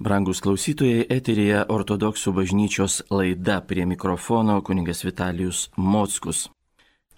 Brangus 0.00 0.38
klausytojai, 0.40 1.02
eterėje 1.12 1.58
ortodoksų 1.68 2.32
bažnyčios 2.32 3.02
laida 3.12 3.58
prie 3.60 3.84
mikrofono 3.84 4.54
kuningas 4.64 5.04
Vitalijus 5.04 5.66
Mockus. 5.76 6.46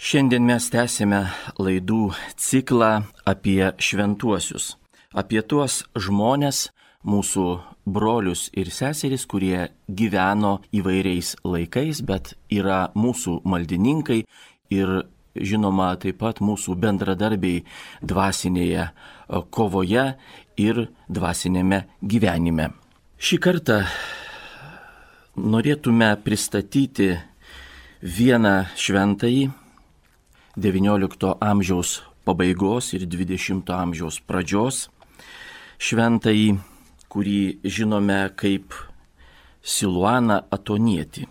Šiandien 0.03 0.43
mes 0.43 0.67
tęsime 0.67 1.21
laidų 1.63 2.09
ciklą 2.43 3.05
apie 3.23 3.71
šventuosius, 3.79 4.73
apie 5.15 5.45
tuos 5.47 5.85
žmonės, 5.95 6.73
mūsų 7.07 7.47
brolius 7.87 8.49
ir 8.51 8.75
seseris, 8.75 9.29
kurie 9.31 9.69
gyveno 9.87 10.57
įvairiais 10.75 11.37
laikais, 11.47 12.03
bet 12.03 12.35
yra 12.51 12.89
mūsų 12.99 13.45
maldininkai 13.47 14.25
ir 14.75 14.97
žinoma 15.39 15.93
taip 16.03 16.19
pat 16.21 16.43
mūsų 16.45 16.75
bendradarbiai 16.83 17.63
dvasinėje 18.03 18.91
kovoje 19.29 20.15
ir 20.61 20.87
dvasinėme 21.09 21.85
gyvenime. 22.03 22.71
Šį 23.23 23.39
kartą 23.43 23.83
norėtume 25.39 26.17
pristatyti 26.25 27.13
vieną 28.03 28.67
šventąjį 28.77 29.51
XIX 30.59 31.37
amžiaus 31.41 32.03
pabaigos 32.25 32.93
ir 32.93 33.07
XX 33.07 33.63
amžiaus 33.73 34.21
pradžios 34.21 34.89
šventąjį, 35.83 36.59
kurį 37.09 37.59
žinome 37.65 38.31
kaip 38.39 38.75
Siluaną 39.63 40.43
Atonietį. 40.51 41.27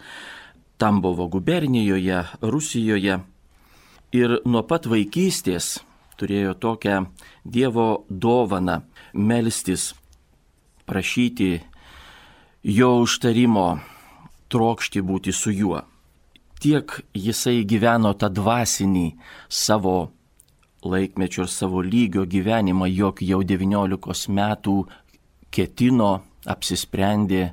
Tambovo 0.82 1.28
gubernijoje, 1.28 2.24
Rusijoje 2.42 3.20
ir 4.18 4.32
nuo 4.50 4.62
pat 4.66 4.88
vaikystės 4.90 5.76
turėjo 6.18 6.56
tokią 6.58 7.04
Dievo 7.46 8.08
dovaną 8.10 8.80
melstis, 9.14 9.92
prašyti 10.90 11.52
jo 12.66 12.90
užtarimo, 13.04 13.68
trokšti 14.50 15.04
būti 15.06 15.34
su 15.34 15.54
juo. 15.54 15.84
Tiek 16.58 16.98
jisai 17.14 17.62
gyveno 17.62 18.16
tą 18.18 18.32
dvasinį 18.34 19.06
savo 19.50 19.96
laikmečio 20.82 21.46
ir 21.46 21.54
savo 21.60 21.86
lygio 21.86 22.26
gyvenimą, 22.26 22.90
jog 22.90 23.22
jau 23.22 23.44
19 23.46 24.34
metų 24.34 24.76
ketino, 25.54 26.12
apsisprendė 26.50 27.52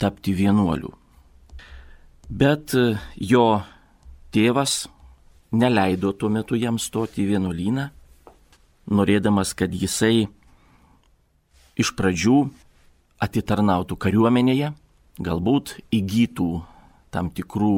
tapti 0.00 0.32
vienuoliu. 0.32 1.01
Bet 2.32 2.72
e, 2.72 2.94
jo 3.20 3.60
tėvas 4.32 4.86
neleido 5.52 6.14
tuo 6.16 6.30
metu 6.32 6.56
jam 6.56 6.78
stoti 6.80 7.26
į 7.26 7.34
vienuolyną, 7.34 7.90
norėdamas, 8.88 9.50
kad 9.52 9.74
jisai 9.76 10.30
iš 11.76 11.90
pradžių 11.98 12.36
atitarnautų 13.22 13.98
kariuomenėje, 14.00 14.70
galbūt 15.20 15.74
įgytų 15.92 16.46
tam 17.12 17.28
tikrų 17.36 17.76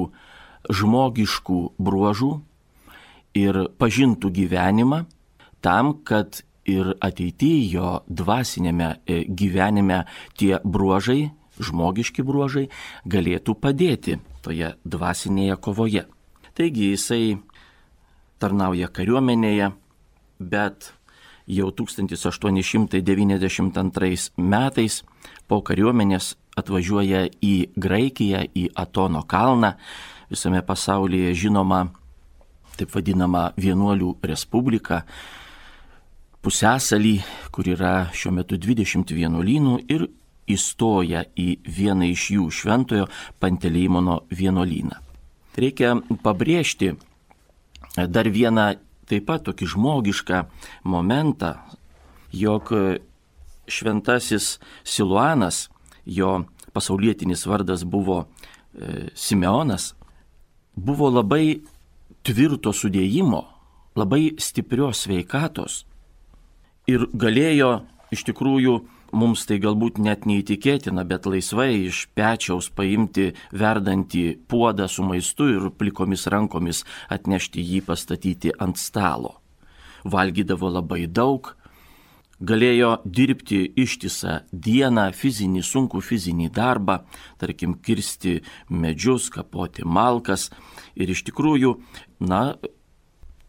žmogiškų 0.70 1.58
bruožų 1.88 2.30
ir 3.40 3.58
pažintų 3.82 4.30
gyvenimą 4.38 5.00
tam, 5.66 5.96
kad 6.06 6.44
ir 6.70 6.92
ateityje 7.02 7.72
jo 7.72 7.90
dvasinėme 8.06 8.92
e, 9.02 9.18
gyvenime 9.26 10.04
tie 10.38 10.60
bruožai, 10.62 11.32
žmogiški 11.58 12.22
bruožai, 12.22 12.68
galėtų 13.02 13.58
padėti 13.58 14.20
toje 14.44 14.68
dvasinėje 14.84 15.56
kovoje. 15.64 16.04
Taigi 16.54 16.90
jisai 16.92 17.38
tarnauja 18.42 18.88
kariuomenėje, 18.92 19.72
bet 20.38 20.92
jau 21.50 21.70
1892 21.72 24.30
metais 24.36 25.02
po 25.48 25.60
kariuomenės 25.64 26.36
atvažiuoja 26.58 27.28
į 27.42 27.68
Graikiją, 27.74 28.44
į 28.54 28.70
Atono 28.78 29.22
kalną, 29.26 29.74
visame 30.30 30.62
pasaulyje 30.62 31.34
žinoma 31.34 31.90
taip 32.78 32.94
vadinama 32.94 33.48
vienuolių 33.60 34.14
respublika, 34.26 35.02
pusęsalį, 36.44 37.14
kur 37.54 37.68
yra 37.70 37.94
šiuo 38.14 38.34
metu 38.34 38.58
20 38.60 39.14
vienuolynų 39.16 39.78
ir 39.94 40.08
įstoja 40.50 41.24
į 41.38 41.48
vieną 41.64 42.10
iš 42.12 42.28
jų 42.36 42.48
šventojo 42.52 43.08
Panteleimono 43.40 44.22
vienuolyną. 44.30 45.00
Reikia 45.56 45.94
pabrėžti 46.24 46.94
dar 47.96 48.28
vieną 48.28 48.74
taip 49.08 49.26
pat 49.28 49.44
tokį 49.46 49.68
žmogišką 49.74 50.40
momentą, 50.90 51.54
jog 52.34 52.72
šventasis 53.70 54.58
Siluanas, 54.84 55.68
jo 56.04 56.44
pasaulietinis 56.74 57.46
vardas 57.46 57.84
buvo 57.84 58.24
e, 58.24 59.08
Simeonas, 59.14 59.94
buvo 60.74 61.08
labai 61.12 61.62
tvirto 62.26 62.72
sudėjimo, 62.74 63.44
labai 63.94 64.34
stiprios 64.42 65.06
veikatos 65.06 65.84
ir 66.90 67.06
galėjo 67.14 67.84
iš 68.14 68.24
tikrųjų 68.28 68.80
mums 69.14 69.46
tai 69.48 69.60
galbūt 69.62 70.00
net 70.02 70.26
neįtikėtina, 70.28 71.04
bet 71.08 71.28
laisvai 71.30 71.86
iš 71.86 72.04
pečiaus 72.18 72.70
paimti 72.74 73.30
verdantį 73.54 74.24
puodą 74.50 74.88
su 74.90 75.06
maistu 75.06 75.48
ir 75.54 75.70
plikomis 75.78 76.26
rankomis 76.32 76.84
atnešti 77.14 77.62
jį 77.62 77.84
pastatyti 77.88 78.54
ant 78.58 78.80
stalo. 78.80 79.38
Valgydavo 80.04 80.68
labai 80.68 81.06
daug, 81.06 81.54
galėjo 82.44 82.98
dirbti 83.04 83.60
ištisą 83.80 84.40
dieną 84.52 85.08
fizinį, 85.16 85.62
sunkų 85.64 86.02
fizinį 86.04 86.50
darbą, 86.54 87.00
tarkim, 87.40 87.76
kirsti 87.80 88.40
medžius, 88.68 89.30
kapoti 89.32 89.86
malkas 89.86 90.50
ir 90.94 91.10
iš 91.14 91.24
tikrųjų, 91.30 91.76
na, 92.28 92.56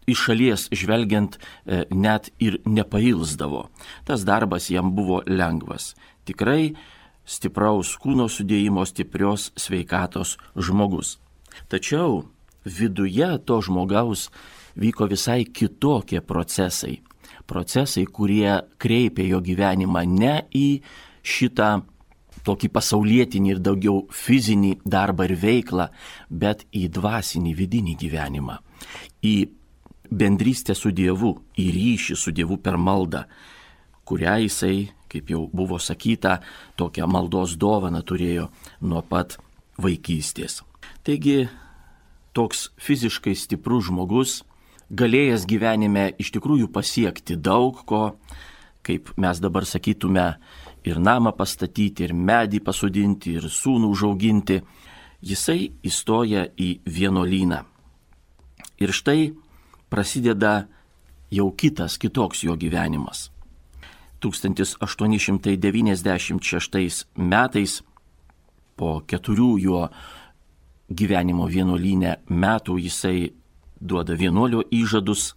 iš 0.07 0.25
šalies 0.27 0.67
žvelgiant 0.71 1.37
e, 1.37 1.83
net 1.91 2.29
ir 2.39 2.59
nepailsdavo. 2.65 3.67
Tas 4.05 4.25
darbas 4.25 4.69
jam 4.69 4.93
buvo 4.95 5.21
lengvas. 5.27 5.93
Tikrai 6.25 6.73
stipraus 7.25 7.95
kūno 8.01 8.27
sudėjimo, 8.29 8.85
stiprios 8.85 9.51
sveikatos 9.57 10.37
žmogus. 10.55 11.17
Tačiau 11.69 12.23
viduje 12.65 13.29
to 13.45 13.61
žmogaus 13.61 14.29
vyko 14.75 15.09
visai 15.09 15.45
kitokie 15.45 16.21
procesai. 16.21 16.99
Procesai, 17.45 18.05
kurie 18.05 18.61
kreipė 18.81 19.27
jo 19.29 19.41
gyvenimą 19.41 20.01
ne 20.09 20.37
į 20.53 20.67
šitą 21.25 21.69
tokį 22.45 22.69
pasaulietinį 22.73 23.51
ir 23.55 23.61
daugiau 23.63 24.01
fizinį 24.13 24.75
darbą 24.85 25.25
ir 25.29 25.35
veiklą, 25.41 25.87
bet 26.29 26.65
į 26.73 26.89
dvasinį 26.93 27.53
vidinį 27.57 27.95
gyvenimą, 28.01 28.59
į 29.25 29.35
bendrystę 30.11 30.75
su 30.75 30.91
Dievu, 30.95 31.35
į 31.57 31.65
ryšį 31.75 32.17
su 32.19 32.33
Dievu 32.35 32.57
per 32.61 32.77
maldą, 32.77 33.25
kurią 34.05 34.37
jisai, 34.45 34.89
kaip 35.09 35.29
jau 35.31 35.45
buvo 35.53 35.79
sakyta, 35.79 36.39
tokią 36.77 37.07
maldos 37.07 37.55
dovaną 37.57 38.01
turėjo 38.05 38.49
nuo 38.81 39.01
pat 39.01 39.37
vaikystės. 39.81 40.61
Taigi, 41.05 41.45
toks 42.35 42.69
fiziškai 42.81 43.35
stiprus 43.37 43.89
žmogus, 43.89 44.43
galėjęs 44.91 45.47
gyvenime 45.49 46.09
iš 46.21 46.31
tikrųjų 46.35 46.69
pasiekti 46.73 47.37
daug 47.37 47.81
ko, 47.87 48.17
kaip 48.85 49.09
mes 49.17 49.41
dabar 49.41 49.65
sakytume, 49.65 50.35
ir 50.85 50.99
namą 51.01 51.33
pastatyti, 51.33 52.05
ir 52.05 52.13
medį 52.13 52.61
pasodinti, 52.65 53.37
ir 53.39 53.47
sūnų 53.49 53.89
užauginti, 53.95 54.59
jisai 55.25 55.71
įstoja 55.85 56.45
į 56.57 56.69
vienuolyną. 56.85 57.63
Ir 58.83 58.93
štai 58.93 59.31
prasideda 59.95 60.67
jau 61.31 61.47
kitas, 61.55 61.95
kitoks 61.97 62.43
jo 62.43 62.55
gyvenimas. 62.59 63.31
1896 64.19 67.07
metais 67.15 67.83
po 68.75 68.99
keturių 69.07 69.59
jo 69.63 69.87
gyvenimo 70.91 71.47
vienuolynė 71.47 72.27
metų 72.27 72.75
jisai 72.83 73.31
duoda 73.79 74.19
vienuolio 74.19 74.67
įžadus. 74.71 75.35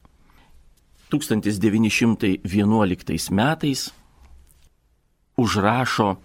1911 1.13 3.31
metais 3.31 3.93
užrašo 5.39 6.17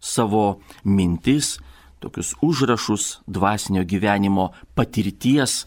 savo 0.00 0.60
mintis, 0.84 1.58
tokius 1.98 2.34
užrašus 2.42 3.20
dvasinio 3.26 3.84
gyvenimo 3.84 4.50
patirties 4.76 5.66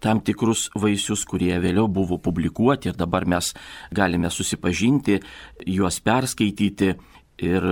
tam 0.00 0.20
tikrus 0.24 0.68
vaisius, 0.78 1.24
kurie 1.28 1.58
vėliau 1.62 1.88
buvo 1.90 2.18
publikuoti 2.22 2.92
ir 2.92 2.98
dabar 2.98 3.26
mes 3.26 3.54
galime 3.94 4.30
susipažinti, 4.30 5.20
juos 5.66 6.00
perskaityti 6.04 6.94
ir 7.44 7.62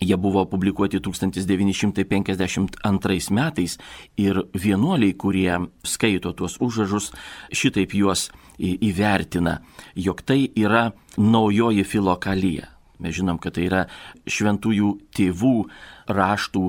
Jie 0.00 0.16
buvo 0.16 0.46
publikuoti 0.48 0.96
1952 1.00 3.30
metais 3.36 3.78
ir 4.16 4.48
vienuoliai, 4.56 5.12
kurie 5.12 5.60
skaito 5.84 6.32
tuos 6.32 6.56
užrašus, 6.56 7.12
šitaip 7.52 7.92
juos 7.94 8.32
įvertina, 8.56 9.60
jog 9.94 10.22
tai 10.24 10.48
yra 10.56 10.92
naujoji 11.20 11.84
filokalija. 11.84 12.80
Mes 13.00 13.16
žinom, 13.16 13.38
kad 13.40 13.56
tai 13.56 13.64
yra 13.68 13.86
šventųjų 14.24 14.92
tėvų 15.16 15.56
raštų 16.08 16.64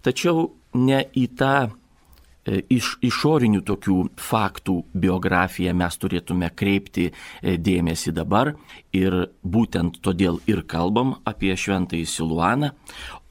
Tačiau 0.06 0.46
ne 0.78 1.00
į 1.18 1.26
tą 1.40 1.56
e, 1.66 2.62
iš 2.70 2.92
išorinių 3.10 3.64
tokių 3.66 3.98
faktų 4.22 4.76
biografiją 4.94 5.74
mes 5.74 5.98
turėtume 5.98 6.52
kreipti 6.54 7.10
e, 7.10 7.58
dėmesį 7.58 8.14
dabar 8.14 8.54
ir 8.94 9.18
būtent 9.42 9.98
todėl 10.06 10.38
ir 10.46 10.62
kalbam 10.70 11.18
apie 11.26 11.56
šventąjį 11.58 12.06
Siluaną, 12.14 12.72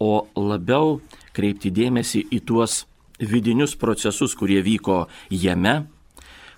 o 0.02 0.26
labiau 0.34 0.98
kreipti 1.36 1.72
dėmesį 1.74 2.24
į 2.34 2.40
tuos 2.48 2.84
vidinius 3.18 3.74
procesus, 3.76 4.34
kurie 4.38 4.60
vyko 4.62 5.06
jame, 5.30 5.88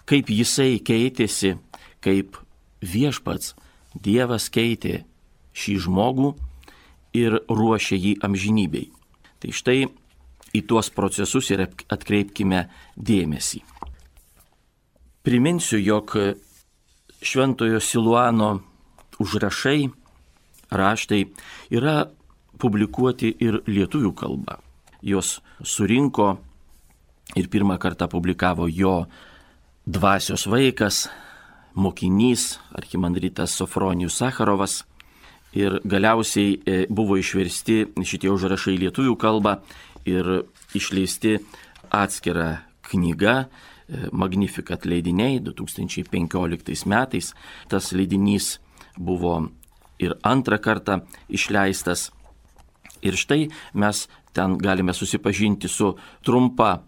kaip 0.08 0.30
jisai 0.30 0.78
keitėsi, 0.84 1.56
kaip 2.04 2.38
viešpats 2.80 3.54
Dievas 3.90 4.46
keitė 4.54 5.00
šį 5.50 5.72
žmogų 5.86 6.28
ir 7.18 7.40
ruošė 7.50 7.96
jį 7.98 8.12
amžinybei. 8.22 8.86
Tai 9.42 9.50
štai 9.50 9.80
į 10.54 10.60
tuos 10.70 10.90
procesus 10.94 11.50
ir 11.50 11.64
atkreipkime 11.66 12.68
dėmesį. 12.94 13.64
Priminsiu, 15.26 15.80
jog 15.82 16.14
Šventojo 17.20 17.80
Siluano 17.82 18.52
užrašai, 19.20 19.90
raštai 20.70 21.24
yra 21.74 22.06
publikuoti 22.60 23.34
ir 23.40 23.62
lietuvių 23.66 24.12
kalba 24.16 24.60
jos 25.02 25.40
surinko 25.62 26.38
ir 27.36 27.48
pirmą 27.48 27.78
kartą 27.78 28.08
publikavo 28.08 28.68
jo 28.68 29.06
dvasios 29.86 30.46
vaikas, 30.46 31.08
mokinys, 31.74 32.58
archimandritas 32.74 33.54
Sofronijus 33.56 34.18
Sakharovas. 34.18 34.84
Ir 35.52 35.80
galiausiai 35.84 36.60
e, 36.62 36.86
buvo 36.86 37.16
išversti 37.18 38.04
šitie 38.06 38.30
užrašai 38.30 38.76
lietuvių 38.78 39.16
kalbą 39.18 39.56
ir 40.06 40.44
išleisti 40.78 41.40
atskira 41.90 42.60
knyga 42.86 43.34
e, 43.42 43.46
Magnificat 44.12 44.86
leidiniai 44.86 45.40
2015 45.42 46.86
metais. 46.86 47.32
Tas 47.66 47.90
leidinys 47.90 48.60
buvo 48.94 49.48
ir 49.98 50.14
antrą 50.22 50.60
kartą 50.62 51.00
išleistas. 51.28 52.10
Ir 53.02 53.16
štai 53.16 53.48
mes 53.74 54.08
Ten 54.32 54.58
galime 54.58 54.94
susipažinti 54.94 55.68
su 55.68 55.96
trumpa 56.22 56.82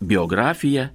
biografija 0.00 0.88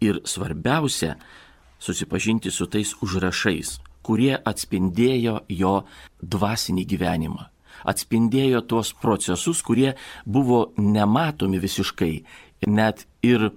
ir 0.00 0.20
svarbiausia- 0.24 1.14
susipažinti 1.78 2.50
su 2.50 2.66
tais 2.66 2.94
užrašais, 3.00 3.78
kurie 4.02 4.36
atspindėjo 4.44 5.40
jo 5.48 5.84
dvasinį 6.22 6.86
gyvenimą, 6.86 7.46
atspindėjo 7.84 8.66
tuos 8.66 8.92
procesus, 8.92 9.62
kurie 9.62 9.94
buvo 10.26 10.72
nematomi 10.76 11.58
visiškai, 11.58 12.24
net 12.66 13.06
ir 13.22 13.50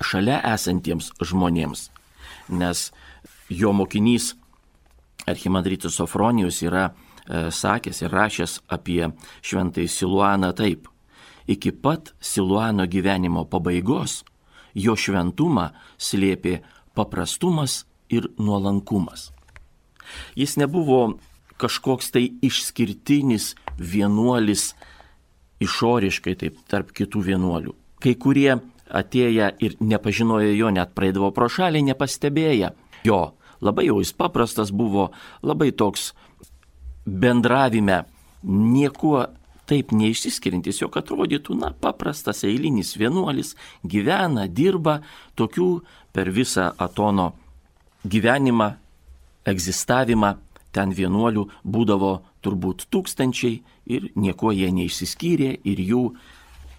šalia 0.00 0.40
esantiems 0.54 1.12
žmonėms. 1.20 1.90
Nes 2.48 2.92
jo 3.48 3.72
mokinys 3.72 4.34
Archimandritas 5.26 5.94
Sofronijus 5.94 6.62
yra 6.62 6.94
sakęs 7.30 8.02
ir 8.02 8.14
rašęs 8.14 8.60
apie 8.68 9.12
šventąjį 9.46 9.88
Siluaną 9.88 10.52
taip. 10.56 10.88
Iki 11.46 11.72
pat 11.82 12.12
Siluano 12.20 12.86
gyvenimo 12.86 13.44
pabaigos 13.46 14.20
jo 14.74 14.94
šventumą 14.96 15.70
slėpė 15.98 16.60
paprastumas 16.94 17.84
ir 18.10 18.28
nuolankumas. 18.38 19.30
Jis 20.34 20.56
nebuvo 20.58 21.18
kažkoks 21.60 22.10
tai 22.14 22.24
išskirtinis 22.42 23.54
vienuolis 23.78 24.72
išoriškai 25.60 26.36
taip 26.40 26.60
tarp 26.70 26.92
kitų 26.96 27.24
vienuolių. 27.30 27.74
Kai 28.00 28.14
kurie 28.16 28.56
atėję 28.90 29.50
ir 29.60 29.76
nepažinojo 29.80 30.54
jo, 30.56 30.70
net 30.72 30.94
praeidavo 30.96 31.30
pro 31.36 31.50
šalį, 31.52 31.84
nepastebėję 31.92 32.72
jo. 33.06 33.20
Labai 33.60 33.90
jau 33.90 33.98
jis 34.00 34.14
paprastas 34.16 34.70
buvo, 34.72 35.10
labai 35.44 35.68
toks 35.76 36.14
bendravime 37.10 38.04
niekuo 38.42 39.26
taip 39.70 39.92
neišsiskiriantis, 39.94 40.80
jog 40.82 40.96
atrodytų, 40.98 41.54
na, 41.58 41.70
paprastas 41.70 42.42
eilinis 42.46 42.96
vienuolis 42.98 43.54
gyvena, 43.86 44.48
dirba, 44.50 44.98
tokių 45.38 45.70
per 46.14 46.32
visą 46.34 46.72
Atono 46.78 47.30
gyvenimą, 48.02 48.72
egzistavimą 49.46 50.34
ten 50.74 50.94
vienuolių 50.94 51.46
būdavo 51.62 52.12
turbūt 52.42 52.88
tūkstančiai 52.90 53.60
ir 53.90 54.10
niekuo 54.18 54.52
jie 54.54 54.70
neišsiskyrė 54.74 55.52
ir 55.66 55.82
jų 55.86 56.04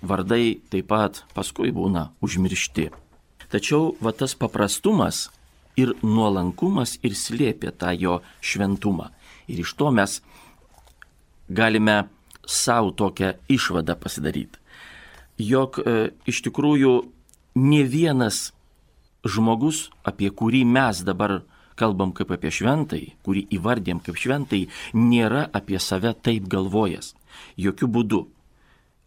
vardai 0.02 0.60
taip 0.72 0.90
pat 0.92 1.24
paskui 1.36 1.72
būna 1.76 2.10
užmiršti. 2.24 2.90
Tačiau 3.52 3.96
va 4.02 4.14
tas 4.16 4.36
paprastumas 4.36 5.30
ir 5.80 5.94
nuolankumas 6.04 6.98
ir 7.04 7.16
slėpė 7.16 7.72
tą 7.76 7.92
jo 8.00 8.20
šventumą. 8.40 9.12
Ir 9.52 9.62
iš 9.66 9.76
to 9.80 9.92
mes 9.92 10.20
galime 11.52 12.06
savo 12.48 12.92
tokią 12.96 13.36
išvadą 13.52 13.98
pasidaryti, 14.00 14.60
jog 15.38 15.80
e, 15.80 16.12
iš 16.28 16.42
tikrųjų 16.48 16.94
ne 17.62 17.84
vienas 17.84 18.52
žmogus, 19.28 19.90
apie 20.08 20.32
kurį 20.32 20.64
mes 20.66 21.04
dabar 21.06 21.42
kalbam 21.76 22.12
kaip 22.16 22.32
apie 22.34 22.52
šventai, 22.54 23.04
kurį 23.26 23.46
įvardėm 23.58 24.02
kaip 24.06 24.20
šventai, 24.20 24.68
nėra 24.94 25.48
apie 25.54 25.80
save 25.80 26.14
taip 26.26 26.50
galvojęs. 26.52 27.14
Jokių 27.58 27.90
būdų. 27.96 28.22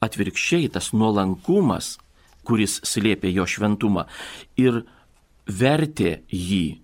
Atvirkščiai 0.05 0.69
tas 0.73 0.91
nuolankumas, 0.93 1.95
kuris 2.45 2.81
slėpė 2.85 3.31
jo 3.33 3.47
šventumą 3.49 4.05
ir 4.61 4.83
vertė 5.49 6.19
jį 6.29 6.81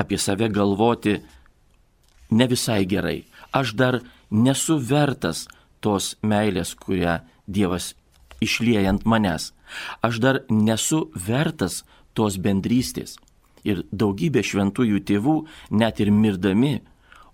apie 0.00 0.16
save 0.20 0.48
galvoti 0.52 1.18
ne 2.30 2.46
visai 2.46 2.84
gerai. 2.86 3.24
Aš 3.52 3.74
dar 3.74 4.00
nesu 4.30 4.78
vertas 4.78 5.46
tos 5.80 6.16
meilės, 6.22 6.74
kurią 6.74 7.20
Dievas 7.50 7.94
išlieja 8.40 8.90
ant 8.92 9.04
manęs. 9.04 9.52
Aš 10.02 10.20
dar 10.22 10.42
nesu 10.50 11.08
vertas 11.14 11.82
tos 12.14 12.38
bendrystės. 12.38 13.18
Ir 13.66 13.84
daugybė 13.92 14.42
šventųjų 14.46 15.02
tėvų, 15.04 15.36
net 15.70 16.00
ir 16.00 16.10
mirdami, 16.10 16.80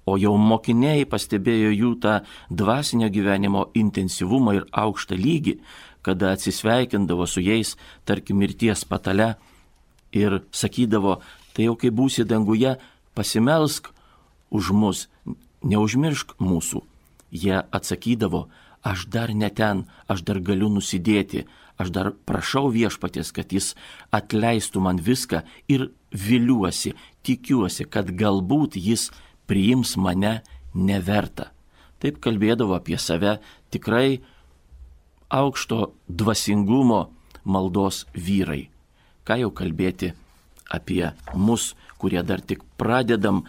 o 0.07 0.17
jau 0.19 0.35
mokiniai 0.39 1.07
pastebėjo 1.07 1.71
jų 1.75 1.93
tą 2.03 2.15
dvasinio 2.51 3.11
gyvenimo 3.11 3.69
intensyvumą 3.75 4.57
ir 4.59 4.67
aukštą 4.73 5.19
lygį, 5.19 5.59
kada 6.07 6.33
atsisveikindavo 6.35 7.27
su 7.27 7.43
jais, 7.43 7.75
tarkim, 8.07 8.39
mirties 8.39 8.85
patale 8.87 9.35
ir 10.15 10.41
sakydavo, 10.55 11.21
tai 11.55 11.67
jau 11.67 11.75
kai 11.79 11.91
būsi 11.91 12.27
danguje, 12.27 12.77
pasimelsk 13.15 13.91
už 14.51 14.71
mus, 14.73 15.07
neužmiršk 15.63 16.37
mūsų. 16.39 16.83
Jie 17.31 17.59
atsakydavo, 17.75 18.47
aš 18.87 19.07
dar 19.11 19.35
ne 19.35 19.51
ten, 19.51 19.87
aš 20.07 20.23
dar 20.23 20.41
galiu 20.41 20.69
nusidėti, 20.71 21.47
aš 21.77 21.91
dar 21.93 22.13
prašau 22.29 22.71
viešpatės, 22.73 23.33
kad 23.35 23.53
jis 23.53 23.75
atleistų 24.15 24.81
man 24.81 25.03
viską 25.03 25.43
ir 25.69 25.91
viliuosi, 26.13 26.95
tikiuosi, 27.27 27.85
kad 27.85 28.13
galbūt 28.15 28.79
jis 28.79 29.11
priims 29.47 29.97
mane 29.97 30.41
neverta. 30.75 31.51
Taip 32.01 32.21
kalbėdavo 32.23 32.77
apie 32.77 32.99
save 33.01 33.39
tikrai 33.73 34.21
aukšto 35.33 35.93
dvasingumo 36.09 37.07
maldos 37.45 38.05
vyrai. 38.15 38.69
Ką 39.27 39.41
jau 39.41 39.51
kalbėti 39.51 40.13
apie 40.71 41.15
mus, 41.35 41.75
kurie 41.99 42.23
dar 42.23 42.43
tik 42.43 42.63
pradedam 42.79 43.45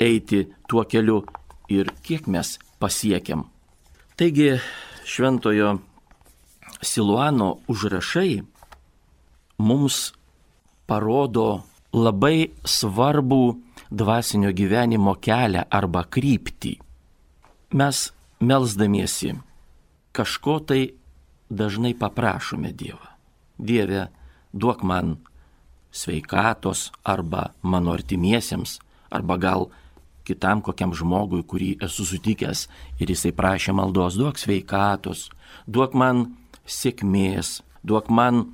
eiti 0.00 0.48
tuo 0.68 0.84
keliu 0.84 1.24
ir 1.68 1.92
kiek 2.02 2.26
mes 2.26 2.58
pasiekiam. 2.78 3.44
Taigi 4.16 4.58
šventojo 5.04 5.78
Siluano 6.82 7.58
užrašai 7.68 8.40
mums 9.60 9.96
parodo 10.88 11.62
labai 11.92 12.48
svarbų 12.64 13.42
dvasinio 13.90 14.52
gyvenimo 14.56 15.12
kelią 15.20 15.66
arba 15.68 16.06
kryptį. 16.08 16.78
Mes 17.76 17.98
melzdamiesi 18.40 19.34
kažko 20.16 20.58
tai 20.64 20.82
dažnai 21.50 21.92
paprašome 21.98 22.72
Dievą. 22.72 23.10
Dieve, 23.58 24.08
duok 24.52 24.82
man 24.82 25.18
sveikatos 25.92 26.90
arba 27.04 27.50
mano 27.62 27.92
artimiesiems, 27.92 28.78
arba 29.10 29.36
gal 29.36 29.68
kitam 30.30 30.62
kokiam 30.64 30.94
žmogui, 30.96 31.42
kurį 31.42 31.70
esu 31.86 32.06
sutikęs 32.06 32.66
ir 33.02 33.10
jisai 33.12 33.34
prašė 33.36 33.74
maldos, 33.76 34.18
duok 34.20 34.38
sveikatos, 34.38 35.28
duok 35.66 35.96
man 35.98 36.26
sėkmės, 36.66 37.60
duok 37.82 38.10
man 38.10 38.44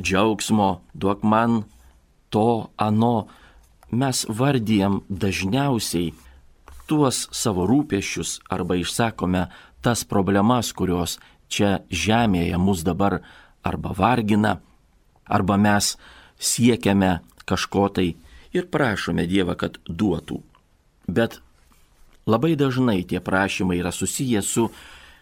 džiaugsmo, 0.00 0.80
duok 0.94 1.22
man 1.22 1.62
to, 2.30 2.70
ano. 2.76 3.28
Mes 3.90 4.22
vardijam 4.28 5.00
dažniausiai 5.10 6.12
tuos 6.86 7.24
savo 7.34 7.66
rūpešius 7.66 8.38
arba 8.50 8.76
išsakome 8.78 9.48
tas 9.82 10.04
problemas, 10.06 10.70
kurios 10.70 11.18
čia 11.50 11.80
žemėje 11.90 12.58
mus 12.58 12.84
dabar 12.86 13.20
arba 13.66 13.94
vargina, 13.96 14.60
arba 15.26 15.58
mes 15.58 15.96
siekiame 16.38 17.18
kažko 17.44 17.88
tai 17.94 18.08
ir 18.54 18.70
prašome 18.70 19.26
Dievą, 19.26 19.56
kad 19.58 19.78
duotų. 19.86 20.40
Bet 21.10 21.40
labai 22.30 22.56
dažnai 22.56 23.02
tie 23.04 23.20
prašymai 23.20 23.80
yra 23.80 23.92
susiję 23.92 24.42
su 24.42 24.68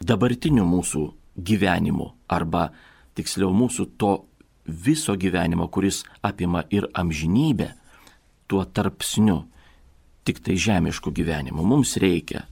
dabartiniu 0.01 0.65
mūsų 0.67 1.03
gyvenimu 1.35 2.11
arba 2.29 2.69
tiksliau 3.17 3.51
mūsų 3.55 3.85
to 3.97 4.13
viso 4.69 5.15
gyvenimo, 5.17 5.67
kuris 5.67 6.03
apima 6.21 6.63
ir 6.69 6.87
amžinybę, 6.93 7.73
tuo 8.47 8.65
tarpsniu, 8.65 9.43
tik 10.23 10.41
tai 10.45 10.55
žemišku 10.57 11.11
gyvenimu. 11.11 11.65
Mums 11.65 11.97
reikia 11.97 12.45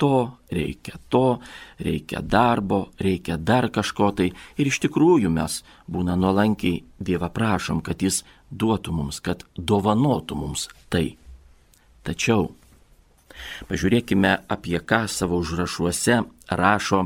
to, 0.00 0.38
reikia 0.50 0.98
to, 1.08 1.38
reikia 1.78 2.20
darbo, 2.20 2.88
reikia 3.00 3.36
dar 3.36 3.68
kažko 3.70 4.10
tai. 4.16 4.32
Ir 4.58 4.70
iš 4.72 4.80
tikrųjų 4.86 5.30
mes 5.32 5.60
būna 5.86 6.16
nuolankiai 6.18 6.82
Dievą 7.02 7.28
prašom, 7.32 7.82
kad 7.84 8.02
Jis 8.02 8.22
duotų 8.50 8.94
mums, 8.96 9.20
kad 9.20 9.44
dovanotų 9.56 10.38
mums 10.38 10.68
tai. 10.92 11.16
Tačiau 12.02 12.50
pažiūrėkime, 13.70 14.36
apie 14.48 14.78
ką 14.80 15.04
savo 15.08 15.40
užrašuose 15.42 16.22
rašo, 16.50 17.02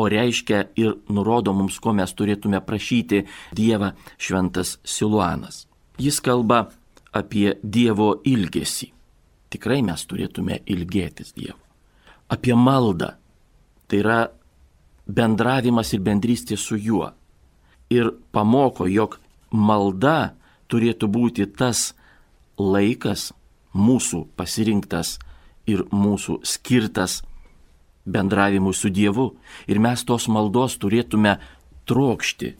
o 0.00 0.08
reiškia 0.08 0.66
ir 0.80 0.94
nurodo 1.12 1.52
mums, 1.56 1.78
ko 1.82 1.92
mes 1.96 2.12
turėtume 2.16 2.62
prašyti 2.64 3.24
Dievą 3.56 3.94
šventas 4.18 4.78
Siluanas. 4.84 5.66
Jis 6.00 6.20
kalba 6.24 6.68
apie 7.12 7.58
Dievo 7.62 8.14
ilgesį. 8.24 8.92
Tikrai 9.50 9.82
mes 9.82 10.06
turėtume 10.06 10.62
ilgėtis 10.70 11.34
Dievo 11.34 11.58
apie 12.30 12.54
maldą. 12.54 13.16
Tai 13.88 13.98
yra 13.98 14.18
bendravimas 15.10 15.90
ir 15.94 16.02
bendrystė 16.06 16.56
su 16.56 16.78
juo. 16.78 17.10
Ir 17.90 18.12
pamoko, 18.30 18.86
jog 18.86 19.18
malda 19.50 20.36
turėtų 20.70 21.10
būti 21.10 21.48
tas 21.50 21.90
laikas 22.58 23.32
mūsų 23.74 24.28
pasirinktas 24.38 25.18
ir 25.70 25.84
mūsų 25.94 26.40
skirtas 26.46 27.20
bendravimui 28.04 28.74
su 28.74 28.90
Dievu. 28.90 29.30
Ir 29.70 29.80
mes 29.82 30.04
tos 30.04 30.28
maldos 30.28 30.76
turėtume 30.80 31.36
trokšti. 31.88 32.54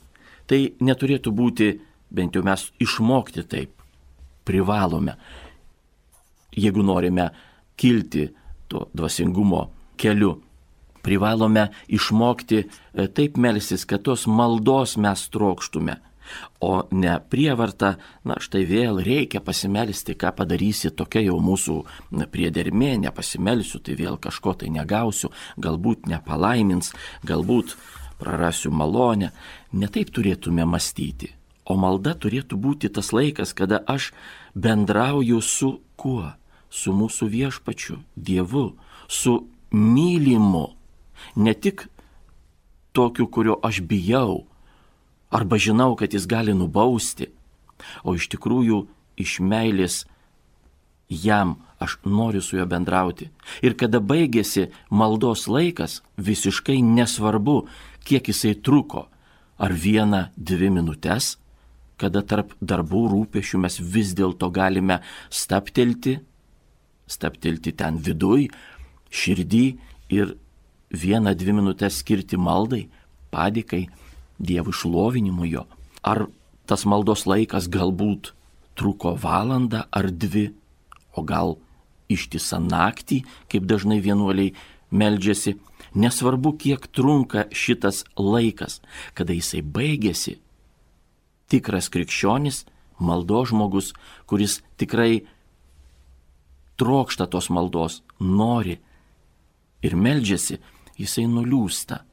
Tai 0.51 0.61
neturėtų 0.83 1.33
būti, 1.35 1.71
bent 2.11 2.35
jau 2.35 2.43
mes 2.47 2.71
išmokti 2.83 3.47
taip. 3.47 3.75
Privalome. 4.45 5.15
Jeigu 6.57 6.83
norime 6.83 7.31
kilti 7.79 8.29
to 8.69 8.89
dvasingumo 8.95 9.69
keliu. 10.01 10.41
Privalome 11.03 11.71
išmokti 11.89 12.59
e, 12.61 12.67
taip 13.09 13.39
melsis, 13.41 13.87
kad 13.89 14.03
tos 14.05 14.27
maldos 14.29 14.99
mes 15.01 15.23
trokštume, 15.33 15.97
o 16.61 16.87
ne 16.91 17.19
prievarta, 17.33 17.97
na 18.25 18.39
štai 18.43 18.65
vėl 18.69 19.01
reikia 19.05 19.43
pasimelsti, 19.45 20.17
ką 20.19 20.33
padarysi, 20.39 20.91
tokia 20.91 21.25
jau 21.27 21.39
mūsų 21.43 21.77
priedermė, 22.33 22.97
nepasimelsiu, 23.07 23.83
tai 23.85 23.97
vėl 23.99 24.19
kažko 24.21 24.57
tai 24.63 24.73
negausiu, 24.75 25.33
galbūt 25.59 26.11
nepalaimins, 26.11 26.93
galbūt 27.27 27.77
prarasiu 28.21 28.73
malonę. 28.73 29.33
Netaip 29.73 30.11
turėtume 30.13 30.67
mąstyti. 30.69 31.35
O 31.71 31.77
malda 31.79 32.17
turėtų 32.19 32.59
būti 32.59 32.91
tas 32.91 33.13
laikas, 33.15 33.55
kada 33.55 33.79
aš 33.87 34.11
bendrauju 34.59 35.39
su 35.41 35.79
kuo? 35.97 36.33
su 36.71 36.95
mūsų 36.95 37.29
viešpačiu, 37.35 37.99
Dievu, 38.15 38.77
su 39.09 39.35
mylimu, 39.75 40.71
ne 41.37 41.55
tik 41.55 41.89
tokiu, 42.95 43.27
kurio 43.27 43.59
aš 43.63 43.83
bijau, 43.83 44.47
arba 45.31 45.59
žinau, 45.59 45.95
kad 45.97 46.13
jis 46.15 46.27
gali 46.27 46.55
nubausti, 46.55 47.31
o 48.05 48.15
iš 48.19 48.29
tikrųjų 48.35 48.85
iš 49.21 49.39
meilės 49.41 50.05
jam 51.09 51.57
aš 51.81 51.97
noriu 52.05 52.43
su 52.45 52.59
juo 52.59 52.67
bendrauti. 52.69 53.31
Ir 53.65 53.75
kada 53.75 54.01
baigėsi 54.01 54.69
maldos 54.91 55.47
laikas, 55.49 56.01
visiškai 56.21 56.81
nesvarbu, 56.85 57.65
kiek 58.05 58.29
jisai 58.29 58.55
truko, 58.55 59.09
ar 59.61 59.73
vieną, 59.73 60.29
dvi 60.37 60.71
minutės, 60.73 61.37
kada 62.01 62.23
tarp 62.25 62.53
darbų 62.61 63.07
rūpešių 63.13 63.61
mes 63.61 63.77
vis 63.81 64.13
dėlto 64.17 64.49
galime 64.53 65.01
staptelti 65.29 66.19
staptilti 67.11 67.75
ten 67.77 67.99
viduj, 68.05 68.49
širdį 69.11 69.65
ir 70.15 70.35
vieną, 70.95 71.35
dvi 71.39 71.57
minutės 71.59 72.01
skirti 72.03 72.39
maldai, 72.41 72.85
padikai, 73.35 73.87
Dievo 74.41 74.73
išlovinimui 74.73 75.53
jo. 75.53 75.67
Ar 76.03 76.27
tas 76.67 76.87
maldos 76.89 77.27
laikas 77.29 77.69
galbūt 77.69 78.33
truko 78.79 79.13
valandą 79.21 79.85
ar 79.93 80.09
dvi, 80.11 80.49
o 81.13 81.23
gal 81.27 81.59
ištisą 82.11 82.61
naktį, 82.65 83.23
kaip 83.51 83.67
dažnai 83.69 84.01
vienuoliai 84.03 84.55
meldžiasi, 84.91 85.57
nesvarbu, 85.95 86.55
kiek 86.59 86.87
trunka 86.95 87.47
šitas 87.53 88.05
laikas, 88.19 88.81
kada 89.15 89.37
jisai 89.37 89.63
baigėsi. 89.63 90.39
Tikras 91.51 91.91
krikščionis, 91.91 92.65
maldo 92.99 93.43
žmogus, 93.47 93.93
kuris 94.27 94.61
tikrai 94.79 95.25
trokšta 96.81 97.27
tos 97.31 97.51
maldos, 97.51 98.01
nori 98.21 98.79
ir 99.83 99.97
meldžiasi, 99.97 100.61
jisai 101.01 101.27
nuliūsta. 101.31 102.05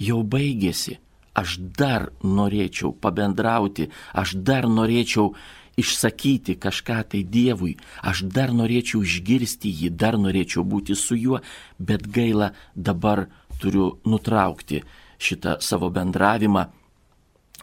Jau 0.00 0.22
baigėsi, 0.26 0.98
aš 1.34 1.58
dar 1.58 2.10
norėčiau 2.22 2.94
pabendrauti, 2.94 3.90
aš 4.14 4.34
dar 4.46 4.68
norėčiau 4.70 5.34
išsakyti 5.76 6.54
kažką 6.62 7.00
tai 7.10 7.22
Dievui, 7.26 7.74
aš 8.02 8.24
dar 8.30 8.54
norėčiau 8.54 9.02
išgirsti 9.02 9.70
jį, 9.70 9.90
dar 9.90 10.18
norėčiau 10.18 10.62
būti 10.62 10.94
su 10.94 11.18
juo, 11.18 11.40
bet 11.78 12.06
gaila 12.06 12.52
dabar 12.74 13.26
turiu 13.58 13.98
nutraukti 14.06 14.84
šitą 15.18 15.58
savo 15.60 15.90
bendravimą 15.90 16.68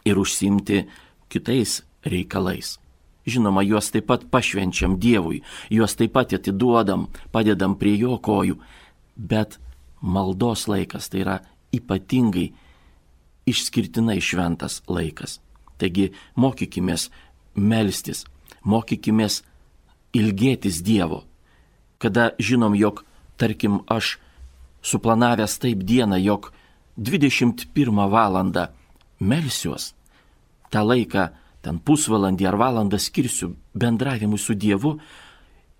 ir 0.04 0.18
užsimti 0.18 0.84
kitais 1.32 1.82
reikalais. 2.04 2.78
Žinoma, 3.24 3.62
juos 3.62 3.92
taip 3.94 4.08
pat 4.10 4.24
pašvenčiam 4.26 4.96
Dievui, 4.98 5.44
juos 5.70 5.94
taip 5.94 6.12
pat 6.16 6.34
atiduodam, 6.34 7.06
padedam 7.30 7.76
prie 7.78 7.94
jo 8.00 8.16
kojų, 8.18 8.58
bet 9.16 9.60
maldos 10.02 10.66
laikas 10.66 11.06
tai 11.08 11.22
yra 11.22 11.36
ypatingai 11.72 12.50
išskirtinai 13.46 14.20
šventas 14.20 14.82
laikas. 14.88 15.40
Taigi 15.78 16.12
mokykime 16.36 16.96
melstis, 17.54 18.24
mokykime 18.64 19.28
ilgėtis 20.14 20.82
Dievo. 20.84 21.24
Kada 21.98 22.32
žinom, 22.38 22.74
jog, 22.74 23.04
tarkim, 23.36 23.80
aš 23.86 24.18
suplanavęs 24.82 25.58
taip 25.62 25.82
dieną, 25.86 26.18
jog 26.22 26.52
21 26.96 28.08
val. 28.10 28.68
melsiuos, 29.22 29.94
tą 30.70 30.82
laiką, 30.82 31.28
ten 31.62 31.78
pusvalandį 31.78 32.46
ar 32.50 32.56
valandą 32.58 32.98
skirsiu 32.98 33.52
bendravimui 33.74 34.38
su 34.38 34.54
Dievu, 34.54 34.96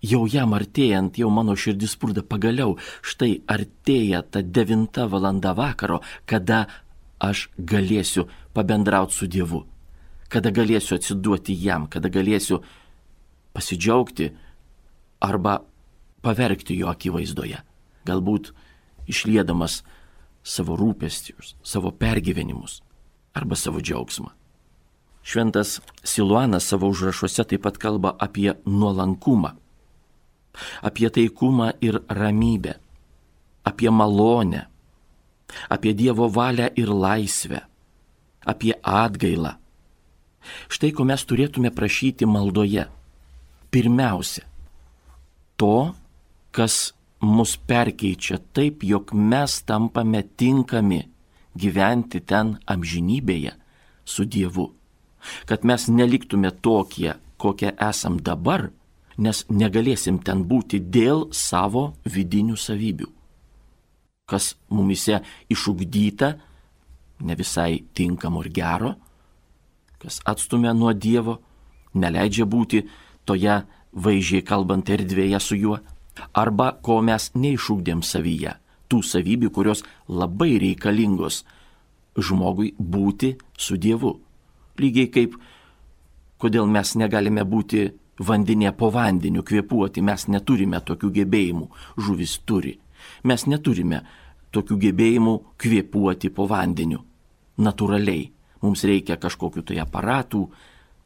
jau 0.03 0.21
jam 0.27 0.53
artėjant, 0.55 1.17
jau 1.19 1.29
mano 1.29 1.55
širdis 1.55 1.95
spurda 1.97 2.23
pagaliau, 2.23 2.77
štai 3.01 3.41
artėja 3.47 4.23
ta 4.23 4.41
devinta 4.41 5.07
valanda 5.11 5.51
vakaro, 5.53 5.99
kada 6.25 6.67
aš 7.19 7.49
galėsiu 7.57 8.27
pabendrauti 8.53 9.15
su 9.15 9.27
Dievu, 9.27 9.63
kada 10.29 10.51
galėsiu 10.51 10.97
atsiduoti 10.97 11.53
jam, 11.53 11.87
kada 11.87 12.09
galėsiu 12.09 12.61
pasidžiaugti 13.53 14.31
arba 15.21 15.61
paverkti 16.23 16.77
jo 16.79 16.89
akivaizdoje. 16.91 17.61
Galbūt 18.07 18.51
išliedamas 19.07 19.81
savo 20.43 20.75
rūpesčius, 20.79 21.55
savo 21.63 21.91
pergyvenimus 21.91 22.81
arba 23.33 23.55
savo 23.55 23.81
džiaugsmą. 23.81 24.31
Šventas 25.23 25.79
Siluanas 26.03 26.67
savo 26.67 26.89
užrašuose 26.91 27.45
taip 27.47 27.63
pat 27.63 27.77
kalba 27.79 28.11
apie 28.19 28.51
nuolankumą, 28.65 29.53
apie 30.83 31.09
taikumą 31.09 31.71
ir 31.81 32.01
ramybę, 32.09 32.75
apie 33.63 33.89
malonę, 33.91 34.65
apie 35.69 35.93
Dievo 35.93 36.29
valią 36.29 36.69
ir 36.75 36.89
laisvę, 36.89 37.61
apie 38.45 38.73
atgailą. 38.81 39.55
Štai 40.67 40.91
ko 40.91 41.05
mes 41.07 41.23
turėtume 41.23 41.71
prašyti 41.71 42.27
maldoje. 42.27 42.87
Pirmiausia, 43.73 44.43
to, 45.57 45.95
kas 46.51 46.93
mus 47.23 47.55
perkeičia 47.57 48.37
taip, 48.53 48.83
jog 48.83 49.13
mes 49.15 49.61
tampame 49.65 50.21
tinkami 50.37 51.01
gyventi 51.55 52.21
ten 52.21 52.57
amžinybėje 52.67 53.55
su 54.05 54.25
Dievu. 54.25 54.67
Kad 55.47 55.63
mes 55.63 55.87
neliktume 55.87 56.51
tokie, 56.51 57.13
kokie 57.39 57.71
esam 57.79 58.19
dabar, 58.19 58.69
nes 59.17 59.45
negalėsim 59.49 60.19
ten 60.19 60.43
būti 60.49 60.81
dėl 60.81 61.29
savo 61.31 61.93
vidinių 62.03 62.57
savybių. 62.59 63.07
Kas 64.25 64.53
mumise 64.69 65.19
išugdyta, 65.51 66.33
ne 67.27 67.35
visai 67.35 67.83
tinkamo 67.93 68.43
ir 68.43 68.51
gero, 68.55 68.93
kas 69.99 70.21
atstumia 70.25 70.73
nuo 70.73 70.93
Dievo, 70.93 71.39
neleidžia 71.95 72.45
būti 72.47 72.83
toje 73.27 73.61
vaizdžiai 73.93 74.45
kalbant 74.47 74.89
erdvėje 74.89 75.39
su 75.43 75.57
juo, 75.59 75.79
arba 76.33 76.71
ko 76.81 77.01
mes 77.01 77.29
neišūkdėm 77.35 78.03
savyje, 78.03 78.55
tų 78.89 79.01
savybių, 79.03 79.49
kurios 79.51 79.83
labai 80.07 80.57
reikalingos 80.61 81.43
žmogui 82.17 82.73
būti 82.77 83.33
su 83.57 83.77
Dievu. 83.77 84.13
Lygiai 84.79 85.09
kaip, 85.13 85.35
kodėl 86.41 86.67
mes 86.67 86.95
negalime 86.99 87.43
būti 87.43 87.89
vandenė 88.19 88.73
po 88.77 88.89
vandeniu 88.93 89.43
kvėpuoti, 89.43 90.01
mes 90.01 90.27
neturime 90.27 90.79
tokių 90.79 91.11
gebėjimų, 91.19 91.69
žuvis 91.97 92.39
turi. 92.45 92.77
Mes 93.23 93.45
neturime 93.47 94.03
tokių 94.53 94.77
gebėjimų 94.87 95.33
kvėpuoti 95.61 96.31
po 96.33 96.47
vandeniu. 96.49 97.01
Naturaliai. 97.57 98.31
Mums 98.63 98.85
reikia 98.87 99.17
kažkokiu 99.19 99.63
tai 99.67 99.81
aparatų, 99.83 100.45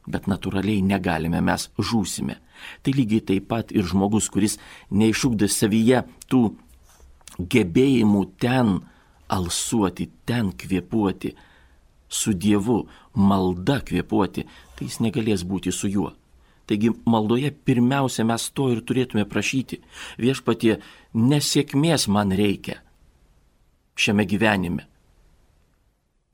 bet 0.07 0.27
natūraliai 0.29 0.83
negalime, 0.85 1.41
mes 1.41 1.69
žūsime. 1.77 2.37
Tai 2.83 2.93
lygiai 2.93 3.23
taip 3.31 3.47
pat 3.49 3.73
ir 3.73 3.87
žmogus, 3.87 4.29
kuris 4.33 4.57
neišūkdė 4.93 5.49
savyje 5.49 6.03
tų 6.29 6.43
gebėjimų 7.37 8.23
ten 8.41 8.77
alsuoti, 9.33 10.09
ten 10.25 10.53
kvėpuoti, 10.55 11.33
su 12.07 12.31
Dievu, 12.33 12.85
malda 13.13 13.81
kvėpuoti, 13.83 14.45
tai 14.77 14.87
jis 14.87 15.01
negalės 15.03 15.43
būti 15.43 15.73
su 15.75 15.89
juo. 15.91 16.13
Taigi 16.67 16.91
maldoje 17.07 17.53
pirmiausia 17.67 18.25
mes 18.27 18.49
to 18.51 18.67
ir 18.73 18.81
turėtume 18.83 19.23
prašyti. 19.27 19.79
Viešpatie, 20.19 20.81
nesėkmės 21.17 22.07
man 22.13 22.31
reikia 22.31 22.81
šiame 23.97 24.27
gyvenime. 24.29 24.85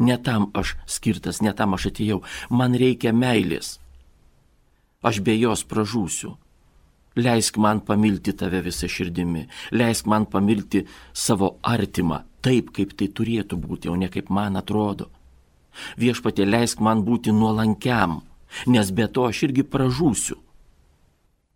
Ne 0.04 0.18
tam 0.20 0.50
aš 0.54 0.76
skirtas, 0.90 1.40
ne 1.42 1.54
tam 1.56 1.78
aš 1.78 1.88
atėjau. 1.94 2.20
Man 2.50 2.76
reikia 2.76 3.14
meilės. 3.16 3.78
Aš 5.04 5.22
be 5.24 5.36
jos 5.38 5.64
pražūsiu. 5.64 6.34
Leisk 7.16 7.60
man 7.62 7.80
pamilti 7.86 8.34
tave 8.34 8.64
visą 8.66 8.90
širdimi. 8.90 9.46
Leisk 9.72 10.08
man 10.10 10.26
pamilti 10.26 10.84
savo 11.14 11.58
artimą 11.62 12.24
taip, 12.44 12.74
kaip 12.76 12.96
tai 12.98 13.08
turėtų 13.08 13.60
būti, 13.60 13.90
o 13.90 13.96
ne 13.96 14.10
kaip 14.12 14.32
man 14.34 14.58
atrodo. 14.60 15.10
Viešpatė 15.98 16.46
leisk 16.46 16.82
man 16.84 17.04
būti 17.06 17.34
nuolankiam, 17.34 18.22
nes 18.68 18.92
be 18.92 19.08
to 19.08 19.28
aš 19.30 19.46
irgi 19.48 19.64
pražūsiu. 19.64 20.38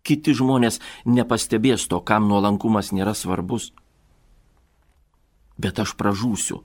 Kiti 0.08 0.32
žmonės 0.32 0.80
nepastebės 1.04 1.84
to, 1.90 2.00
kam 2.00 2.30
nuolankumas 2.30 2.94
nėra 2.96 3.12
svarbus. 3.12 3.70
Bet 5.60 5.82
aš 5.82 5.92
pražūsiu 6.00 6.62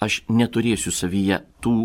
aš 0.00 0.22
neturėsiu 0.28 0.92
savyje 0.92 1.40
tų 1.64 1.76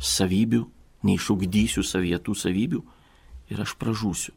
savybių, 0.00 0.62
neišugdysiu 1.04 1.84
savyje 1.84 2.20
tų 2.24 2.36
savybių 2.38 2.80
ir 3.52 3.60
aš 3.60 3.76
pražūsiu. 3.80 4.32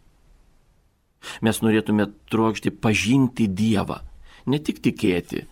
Mes 1.41 1.59
norėtume 1.63 2.09
trokšti 2.29 2.71
pažinti 2.71 3.47
Dievą, 3.47 4.01
ne 4.45 4.59
tik 4.59 4.83
tikėti. 4.83 5.47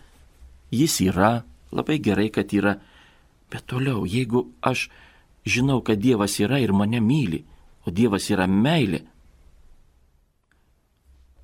Jis 0.70 1.00
yra, 1.08 1.42
labai 1.74 1.98
gerai, 2.02 2.28
kad 2.30 2.52
yra, 2.54 2.76
bet 3.50 3.66
toliau, 3.66 4.04
jeigu 4.06 4.46
aš 4.62 4.88
žinau, 5.46 5.80
kad 5.82 6.00
Dievas 6.00 6.38
yra 6.40 6.60
ir 6.62 6.72
mane 6.72 7.00
myli, 7.02 7.42
o 7.86 7.90
Dievas 7.90 8.30
yra 8.30 8.46
meilė, 8.46 9.02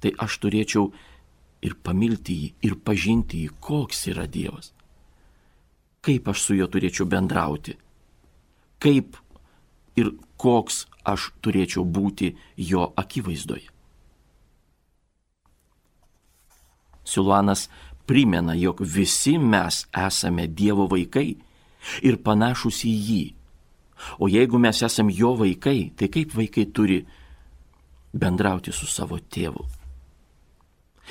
tai 0.03 0.13
aš 0.19 0.39
turėčiau 0.43 0.91
ir 1.63 1.79
pamilti 1.79 2.39
jį, 2.43 2.53
ir 2.67 2.79
pažinti 2.83 3.45
jį, 3.45 3.57
koks 3.63 4.09
yra 4.11 4.27
Dievas 4.27 4.73
kaip 6.03 6.29
aš 6.29 6.43
su 6.43 6.57
juo 6.59 6.67
turėčiau 6.67 7.07
bendrauti, 7.07 7.77
kaip 8.83 9.17
ir 9.99 10.11
koks 10.41 10.87
aš 11.07 11.31
turėčiau 11.45 11.85
būti 11.87 12.33
jo 12.59 12.89
akivaizdoje. 12.99 13.69
Siluanas 17.07 17.69
primena, 18.07 18.55
jog 18.59 18.83
visi 18.83 19.37
mes 19.39 19.85
esame 20.07 20.49
Dievo 20.49 20.89
vaikai 20.91 21.29
ir 22.03 22.19
panašus 22.27 22.83
į 22.87 22.95
jį. 23.09 23.23
O 24.19 24.27
jeigu 24.31 24.59
mes 24.59 24.83
esame 24.83 25.15
jo 25.15 25.37
vaikai, 25.39 25.93
tai 25.95 26.11
kaip 26.11 26.35
vaikai 26.35 26.67
turi 26.75 26.99
bendrauti 28.13 28.75
su 28.75 28.91
savo 28.91 29.19
tėvu? 29.23 29.82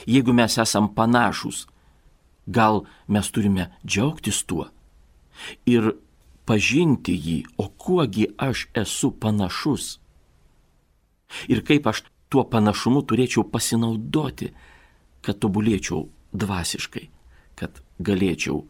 Jeigu 0.08 0.34
mes 0.34 0.58
esame 0.58 0.94
panašus, 0.96 1.66
gal 2.48 2.86
mes 3.08 3.32
turime 3.32 3.70
džiaugtis 3.86 4.44
tuo? 4.46 4.70
ir 5.66 5.94
pažinti 6.46 7.16
jį, 7.16 7.38
o 7.58 7.70
kuogi 7.70 8.28
aš 8.38 8.68
esu 8.78 9.12
panašus. 9.12 9.98
Ir 11.48 11.64
kaip 11.68 11.88
aš 11.88 12.04
tuo 12.32 12.44
panašumu 12.48 13.04
turėčiau 13.08 13.46
pasinaudoti, 13.48 14.52
kad 15.22 15.40
tobulėčiau 15.40 16.08
dvasiškai, 16.34 17.08
kad 17.56 17.82
galėčiau 18.02 18.64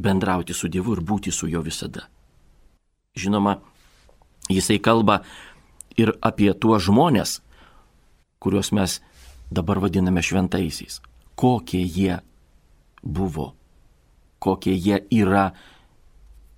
bendrauti 0.00 0.54
su 0.54 0.68
Dievu 0.68 0.96
ir 0.96 1.04
būti 1.04 1.32
su 1.32 1.48
juo 1.50 1.62
visada. 1.64 2.06
Žinoma, 3.16 3.58
jisai 4.48 4.78
kalba 4.78 5.22
ir 5.98 6.12
apie 6.22 6.52
tuos 6.54 6.84
žmonės, 6.86 7.40
kuriuos 8.40 8.70
mes 8.76 9.00
dabar 9.50 9.80
vadiname 9.80 10.22
šventaisiais. 10.22 11.00
Kokie 11.34 11.82
jie 11.82 12.18
buvo, 13.02 13.54
kokie 14.38 14.74
jie 14.74 15.00
yra 15.10 15.50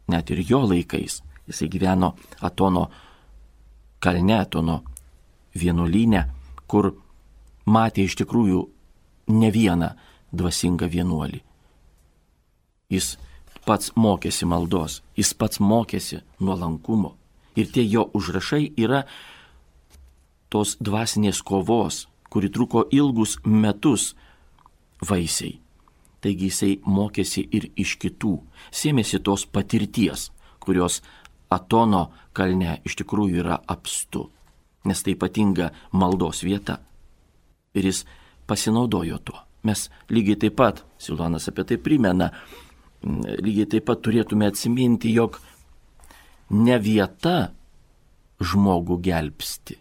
net 0.08 0.30
ir 0.30 0.44
jo 0.48 0.62
laikais. 0.66 1.22
Jisai 1.46 1.68
gyveno 1.68 2.14
Atono 2.40 2.90
kalne, 3.98 4.40
Atono 4.40 4.82
vienuolynę, 5.54 6.22
kur 6.66 6.92
matė 7.66 8.06
iš 8.06 8.16
tikrųjų 8.22 8.62
ne 9.32 9.50
vieną 9.50 9.92
dvasingą 10.32 10.88
vienuolį. 10.90 11.42
Jis 12.92 13.16
pats 13.66 13.92
mokėsi 13.96 14.46
maldos, 14.48 15.00
jis 15.16 15.32
pats 15.34 15.60
mokėsi 15.60 16.22
nuolankumo. 16.40 17.16
Ir 17.56 17.68
tie 17.68 17.84
jo 17.84 18.06
užrašai 18.16 18.72
yra 18.80 19.04
tos 20.52 20.76
dvasinės 20.80 21.42
kovos, 21.44 22.06
kuri 22.32 22.48
truko 22.48 22.86
ilgus 22.90 23.36
metus 23.44 24.12
vaisiai. 25.08 25.58
Taigi 26.22 26.48
jisai 26.48 26.76
mokėsi 26.86 27.42
ir 27.50 27.66
iš 27.76 27.96
kitų, 28.00 28.36
sėmėsi 28.70 29.18
tos 29.26 29.44
patirties, 29.44 30.30
kurios 30.62 31.02
Atono 31.52 32.06
kalne 32.32 32.78
iš 32.88 32.94
tikrųjų 33.02 33.42
yra 33.42 33.58
apstu, 33.68 34.22
nes 34.88 35.02
tai 35.04 35.12
ypatinga 35.12 35.68
maldos 35.92 36.40
vieta. 36.46 36.78
Ir 37.76 37.90
jis 37.90 38.06
pasinaudojo 38.48 39.18
tuo. 39.20 39.42
Mes 39.66 39.90
lygiai 40.08 40.38
taip 40.46 40.56
pat, 40.58 40.80
Silonas 40.98 41.50
apie 41.50 41.66
tai 41.68 41.78
primena, 41.78 42.30
lygiai 43.04 43.68
taip 43.74 43.84
pat 43.90 44.00
turėtume 44.02 44.48
atsiminti, 44.48 45.12
jog 45.12 45.36
ne 46.56 46.78
vieta 46.82 47.52
žmogų 48.42 48.98
gelbsti, 49.04 49.76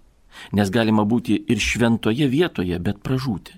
nes 0.53 0.69
galima 0.69 1.05
būti 1.05 1.37
ir 1.47 1.59
šventoje 1.59 2.27
vietoje, 2.31 2.79
bet 2.79 3.01
pražūti. 3.03 3.57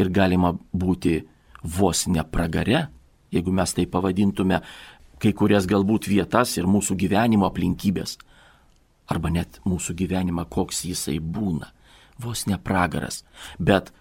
Ir 0.00 0.08
galima 0.08 0.54
būti 0.72 1.20
vos 1.62 2.06
ne 2.08 2.24
pragare, 2.24 2.86
jeigu 3.32 3.52
mes 3.52 3.74
tai 3.74 3.84
pavadintume 3.86 4.62
kai 5.18 5.32
kurias 5.34 5.66
galbūt 5.66 6.08
vietas 6.08 6.54
ir 6.56 6.68
mūsų 6.70 6.96
gyvenimo 6.98 7.48
aplinkybės, 7.48 8.16
arba 9.10 9.32
net 9.32 9.58
mūsų 9.66 9.96
gyvenimą, 9.98 10.46
koks 10.50 10.84
jisai 10.86 11.18
būna, 11.18 11.72
vos 12.22 12.46
ne 12.46 12.58
pragaras, 12.58 13.24
bet 13.58 13.92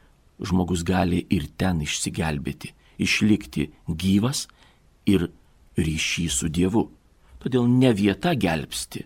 žmogus 0.43 0.83
gali 0.85 1.23
ir 1.33 1.47
ten 1.57 1.81
išsigelbėti, 1.85 2.73
išlikti 3.01 3.69
gyvas 3.87 4.45
ir 5.09 5.29
ryšį 5.77 6.27
su 6.33 6.49
Dievu. 6.53 6.87
Todėl 7.41 7.67
ne 7.69 7.93
vieta 7.93 8.33
gelbsti, 8.33 9.05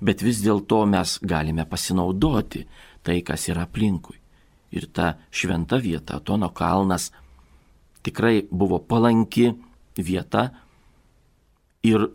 bet 0.00 0.22
vis 0.22 0.42
dėlto 0.44 0.84
mes 0.88 1.18
galime 1.22 1.66
pasinaudoti 1.68 2.66
tai, 3.02 3.20
kas 3.22 3.48
yra 3.48 3.66
aplinkui. 3.68 4.18
Ir 4.70 4.86
ta 4.94 5.16
šventa 5.34 5.80
vieta, 5.82 6.20
Tono 6.20 6.50
kalnas, 6.54 7.10
tikrai 8.06 8.46
buvo 8.50 8.78
palanki 8.78 9.50
vieta 9.98 10.50
ir 11.82 12.06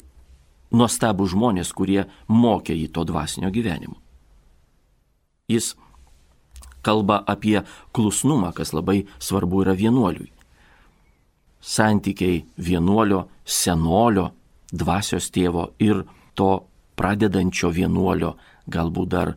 nuostabų 0.75 1.27
žmonės, 1.31 1.73
kurie 1.75 2.05
mokė 2.27 2.75
į 2.85 2.87
to 2.95 3.03
dvasinio 3.07 3.51
gyvenimo. 3.53 3.97
Jis 5.51 5.73
kalba 6.85 7.21
apie 7.27 7.63
klusnumą, 7.93 8.53
kas 8.53 8.73
labai 8.73 9.05
svarbu 9.19 9.63
yra 9.65 9.75
vienuoliui. 9.77 10.31
Santykiai 11.65 12.43
vienuolio, 12.61 13.25
senolio, 13.45 14.29
dvasios 14.69 15.31
tėvo 15.33 15.71
ir 15.81 16.03
to 16.37 16.51
pradedančio 16.95 17.71
vienuolio, 17.75 18.35
galbūt 18.71 19.09
dar 19.11 19.33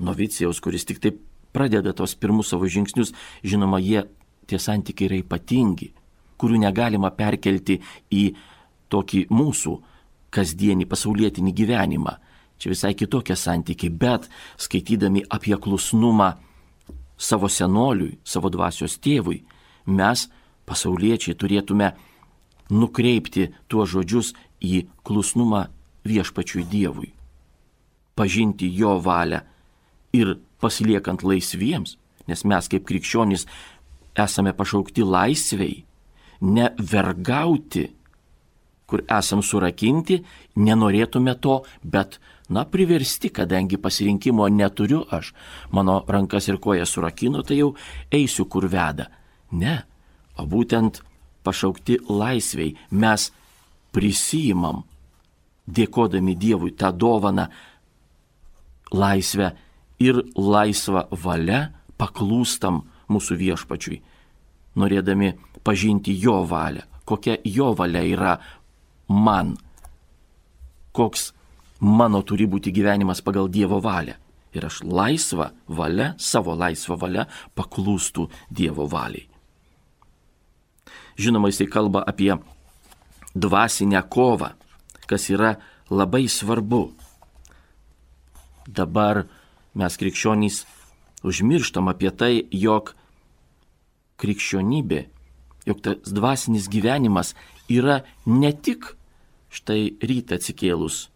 novicijaus, 0.00 0.60
kuris 0.60 0.86
tik 0.88 1.00
taip 1.02 1.20
pradeda 1.54 1.94
tos 1.94 2.16
pirmus 2.18 2.50
savo 2.50 2.66
žingsnius, 2.70 3.14
žinoma, 3.46 3.78
jie 3.78 4.04
tie 4.50 4.58
santykiai 4.58 5.08
yra 5.08 5.20
ypatingi, 5.22 5.92
kurių 6.40 6.60
negalima 6.64 7.12
perkelti 7.14 7.78
į 8.12 8.24
tokį 8.92 9.26
mūsų 9.32 9.74
kasdienį 10.34 10.88
pasaulietinį 10.90 11.54
gyvenimą. 11.54 12.16
Čia 12.58 12.70
visai 12.72 12.94
kitokie 12.98 13.36
santykiai, 13.38 13.90
bet 13.90 14.26
skaitydami 14.60 15.24
apie 15.30 15.56
klusnumą 15.58 16.34
savo 17.18 17.48
senoliui, 17.50 18.18
savo 18.24 18.50
dvasios 18.50 18.98
tėvui, 19.02 19.42
mes, 19.86 20.26
pasauliečiai, 20.66 21.36
turėtume 21.38 21.92
nukreipti 22.74 23.50
tuos 23.68 23.90
žodžius 23.92 24.32
į 24.64 24.86
klusnumą 25.06 25.66
viešpačiui 26.04 26.66
Dievui. 26.70 27.12
Pažinti 28.14 28.68
jo 28.76 28.98
valią 29.02 29.42
ir 30.14 30.36
pasiliekant 30.62 31.24
laisviems, 31.26 31.96
nes 32.28 32.44
mes 32.44 32.70
kaip 32.70 32.86
krikščionys 32.88 33.46
esame 34.14 34.54
pašaukti 34.54 35.02
laisviai, 35.02 35.82
ne 36.40 36.70
vergauti 36.78 37.88
kur 38.86 39.02
esam 39.10 39.42
surakinti, 39.42 40.20
nenorėtume 40.60 41.34
to, 41.42 41.58
bet, 41.82 42.18
na, 42.52 42.64
priversti, 42.68 43.30
kadangi 43.32 43.80
pasirinkimo 43.80 44.46
neturiu 44.52 45.02
aš, 45.10 45.32
mano 45.74 46.02
rankas 46.08 46.48
ir 46.50 46.60
kojas 46.62 46.92
surakinu, 46.94 47.42
tai 47.42 47.58
jau 47.62 47.72
eisiu, 48.12 48.46
kur 48.46 48.68
veda. 48.70 49.08
Ne, 49.58 49.80
o 50.38 50.46
būtent 50.46 51.00
pašaukti 51.44 51.98
laisviai 52.08 52.74
mes 52.90 53.30
prisijimam, 53.94 54.84
dėkodami 55.66 56.34
Dievui 56.36 56.74
tą 56.76 56.92
dovaną 56.92 57.46
laisvę 58.92 59.52
ir 60.02 60.20
laisvą 60.36 61.08
valią 61.10 61.60
paklūstam 61.98 62.82
mūsų 63.08 63.36
viešpačiui, 63.38 64.00
norėdami 64.80 65.32
pažinti 65.64 66.14
jo 66.18 66.42
valią, 66.48 66.84
kokia 67.04 67.38
jo 67.44 67.72
valia 67.76 68.02
yra 68.04 68.34
man, 69.08 69.54
koks 70.92 71.32
mano 71.80 72.22
turi 72.22 72.46
būti 72.48 72.72
gyvenimas 72.74 73.22
pagal 73.24 73.48
Dievo 73.48 73.80
valią. 73.82 74.18
Ir 74.54 74.68
aš 74.68 74.84
laisvą 74.86 75.48
valią, 75.66 76.12
savo 76.18 76.54
laisvą 76.54 76.94
valią 76.98 77.24
paklūstų 77.58 78.28
Dievo 78.54 78.86
valiai. 78.86 79.26
Žinoma, 81.18 81.50
jisai 81.50 81.66
kalba 81.70 82.04
apie 82.06 82.30
dvasinę 83.34 84.02
kovą, 84.10 84.52
kas 85.10 85.28
yra 85.30 85.56
labai 85.90 86.26
svarbu. 86.28 86.88
Dabar 88.66 89.24
mes 89.74 89.96
krikščionys 90.00 90.64
užmirštam 91.24 91.88
apie 91.92 92.10
tai, 92.10 92.34
jog 92.52 92.94
krikščionybė, 94.20 95.00
jog 95.68 95.80
tas 95.84 96.12
dvasinis 96.14 96.68
gyvenimas 96.72 97.34
yra 97.68 98.02
ne 98.26 98.52
tik 98.52 98.94
štai 99.54 99.96
rytą 100.02 100.38
atsikėlus 100.38 101.08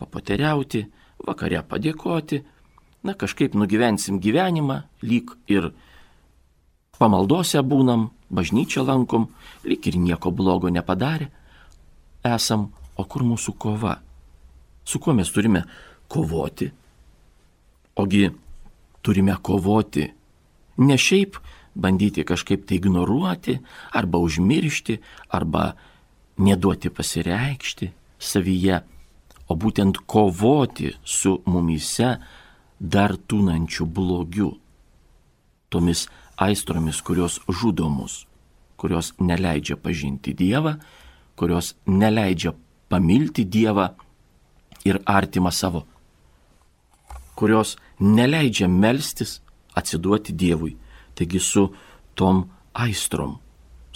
papoteriauti, 0.00 0.86
vakare 1.26 1.62
padėkoti, 1.64 2.42
na 3.06 3.14
kažkaip 3.14 3.54
nugyvensim 3.54 4.18
gyvenimą, 4.20 4.82
lyg 5.02 5.32
ir 5.48 5.70
pamaldose 6.98 7.62
būnam, 7.62 8.10
bažnyčią 8.30 8.84
lankom, 8.86 9.28
lyg 9.64 9.86
ir 9.86 9.98
nieko 10.00 10.32
blogo 10.34 10.68
nepadarė, 10.72 11.30
esam, 12.26 12.72
o 12.96 13.04
kur 13.04 13.24
mūsų 13.26 13.56
kova? 13.58 13.96
Su 14.86 15.00
kuo 15.02 15.14
mes 15.16 15.30
turime 15.34 15.64
kovoti? 16.08 16.70
Ogi 17.96 18.28
turime 19.02 19.36
kovoti 19.42 20.06
ne 20.76 20.98
šiaip 20.98 21.38
bandyti 21.76 22.24
kažkaip 22.24 22.66
tai 22.66 22.78
ignoruoti, 22.80 23.58
arba 23.92 24.18
užmiršti, 24.18 24.98
arba 25.28 25.74
neduoti 26.36 26.90
pasireikšti 26.90 27.90
savyje, 28.18 28.80
o 29.48 29.54
būtent 29.54 30.00
kovoti 30.08 30.94
su 31.04 31.36
mumise 31.46 32.16
dar 32.80 33.16
tūnančiu 33.16 33.86
blogiu, 33.86 34.54
tomis 35.68 36.06
aistromis, 36.36 37.00
kurios 37.00 37.38
žudo 37.48 37.88
mus, 37.92 38.24
kurios 38.76 39.12
neleidžia 39.20 39.76
pažinti 39.76 40.34
Dievą, 40.36 40.76
kurios 41.36 41.74
neleidžia 41.86 42.52
pamilti 42.88 43.44
Dievą 43.44 43.88
ir 44.86 45.00
artimą 45.06 45.50
savo, 45.50 45.86
kurios 47.34 47.76
neleidžia 48.00 48.68
melstis, 48.68 49.40
atsiduoti 49.76 50.32
Dievui. 50.32 50.76
Taigi 51.16 51.40
su 51.40 51.70
tom 52.14 52.44
aistrom 52.72 53.38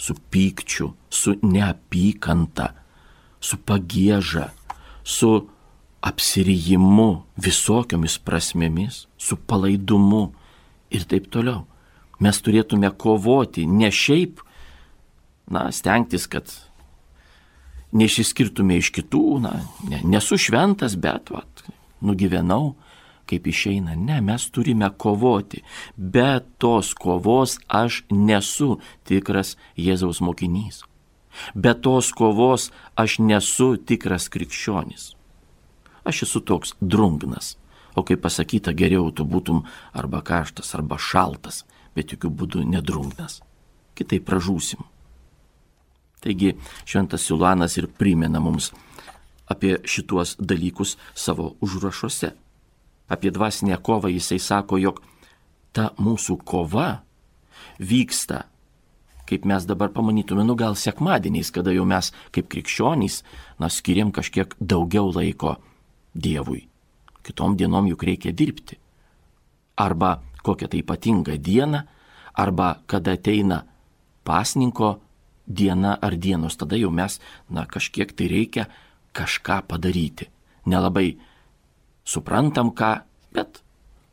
su 0.01 0.15
pykčiu, 0.31 0.95
su 1.13 1.35
neapykanta, 1.45 2.71
su 3.37 3.59
pagėža, 3.61 4.47
su 5.05 5.29
apsirijimu 6.01 7.09
visokiomis 7.37 8.17
prasmėmis, 8.25 9.05
su 9.21 9.37
palaidumu 9.37 10.23
ir 10.89 11.05
taip 11.05 11.29
toliau. 11.29 11.67
Mes 12.17 12.41
turėtume 12.41 12.89
kovoti 12.97 13.67
ne 13.69 13.91
šiaip, 13.93 14.41
na, 15.53 15.67
stengtis, 15.69 16.25
kad 16.25 16.49
neišsiskirtume 17.91 18.77
iš 18.81 18.91
kitų, 18.95 19.25
na, 19.43 19.53
ne, 19.89 20.01
nesu 20.07 20.39
šventas, 20.39 20.95
bet, 20.99 21.31
va, 21.33 21.43
nugyvenau, 22.01 22.75
kaip 23.31 23.47
išeina. 23.47 23.95
Ne, 23.95 24.19
mes 24.21 24.49
turime 24.51 24.89
kovoti. 24.97 25.63
Be 25.95 26.41
tos 26.59 26.93
kovos 26.97 27.57
aš 27.67 28.03
nesu 28.11 28.79
tikras 29.07 29.55
Jėzaus 29.79 30.21
mokinys. 30.23 30.83
Be 31.55 31.73
tos 31.73 32.11
kovos 32.11 32.69
aš 32.99 33.19
nesu 33.23 33.75
tikras 33.77 34.27
krikščionis. 34.33 35.13
Aš 36.03 36.23
esu 36.27 36.41
toks 36.43 36.75
drungnas. 36.81 37.55
O 37.95 38.03
kaip 38.07 38.21
pasakyta, 38.23 38.71
geriau 38.71 39.11
tu 39.11 39.25
būtum 39.27 39.65
arba 39.91 40.21
karštas, 40.23 40.71
arba 40.75 40.97
šaltas, 40.99 41.65
bet 41.95 42.13
jokių 42.15 42.31
būdų 42.39 42.63
nedrungnas. 42.71 43.41
Kitaip 43.99 44.23
pražūsim. 44.27 44.79
Taigi 46.21 46.53
šventas 46.85 47.25
Siulanas 47.25 47.77
ir 47.77 47.89
primena 47.97 48.39
mums 48.39 48.71
apie 49.51 49.77
šituos 49.83 50.37
dalykus 50.39 50.95
savo 51.17 51.55
užrašuose 51.61 52.31
apie 53.11 53.31
dvasinę 53.31 53.77
kovą 53.77 54.07
jisai 54.07 54.39
sako, 54.39 54.77
jog 54.79 55.01
ta 55.75 55.91
mūsų 55.99 56.37
kova 56.47 57.01
vyksta, 57.79 58.45
kaip 59.27 59.43
mes 59.47 59.67
dabar 59.67 59.91
pamanytume, 59.91 60.45
nu 60.47 60.55
gal 60.55 60.77
sekmadieniais, 60.79 61.51
kada 61.51 61.75
jau 61.75 61.83
mes 61.87 62.11
kaip 62.31 62.47
krikščionys, 62.51 63.21
na, 63.59 63.67
skiriam 63.67 64.13
kažkiek 64.15 64.55
daugiau 64.59 65.11
laiko 65.11 65.57
Dievui. 66.15 66.65
Kitom 67.23 67.55
dienom 67.55 67.87
juk 67.87 68.03
reikia 68.03 68.33
dirbti. 68.35 68.75
Arba 69.79 70.17
kokią 70.43 70.67
tai 70.71 70.81
ypatingą 70.81 71.37
dieną, 71.39 71.83
arba 72.33 72.81
kada 72.87 73.15
ateina 73.15 73.61
pasninko 74.27 74.97
diena 75.53 75.97
ar 76.01 76.15
dienos, 76.17 76.57
tada 76.57 76.79
jau 76.79 76.91
mes, 76.91 77.19
na, 77.49 77.65
kažkiek 77.65 78.13
tai 78.15 78.29
reikia 78.31 78.67
kažką 79.15 79.61
padaryti. 79.67 80.29
Nelabai 80.65 81.17
suprantam 82.05 82.71
ką, 82.75 82.93
bet 83.35 83.61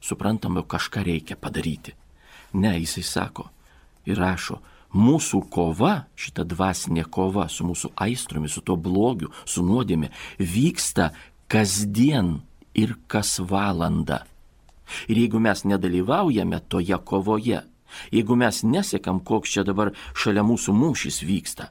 suprantam, 0.01 0.59
jog 0.59 0.69
kažką 0.71 1.05
reikia 1.07 1.37
padaryti. 1.37 1.95
Ne, 2.59 2.75
jisai 2.81 3.05
sako 3.05 3.49
ir 4.09 4.19
rašo, 4.19 4.59
mūsų 4.97 5.43
kova, 5.53 6.07
šita 6.17 6.47
dvasinė 6.49 7.05
kova 7.13 7.49
su 7.53 7.67
mūsų 7.69 7.93
aistromis, 8.01 8.55
su 8.57 8.63
tuo 8.65 8.79
blogiu, 8.81 9.29
su 9.45 9.63
nuodėmė, 9.65 10.09
vyksta 10.41 11.11
kasdien 11.51 12.39
ir 12.79 12.97
kas 13.07 13.37
valandą. 13.41 14.23
Ir 15.13 15.21
jeigu 15.21 15.41
mes 15.45 15.67
nedalyvaujame 15.69 16.63
toje 16.73 16.97
kovoje, 17.05 17.61
jeigu 18.13 18.37
mes 18.39 18.63
nesiekam, 18.65 19.21
koks 19.21 19.57
čia 19.57 19.65
dabar 19.67 19.93
šalia 20.15 20.45
mūsų 20.47 20.75
mūšis 20.77 21.23
vyksta, 21.27 21.71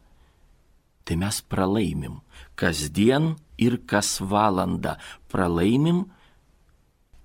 tai 1.08 1.18
mes 1.20 1.42
pralaimim. 1.48 2.22
Kasdien 2.60 3.36
ir 3.58 3.80
kas 3.88 4.18
valandą 4.22 4.98
pralaimim, 5.32 6.06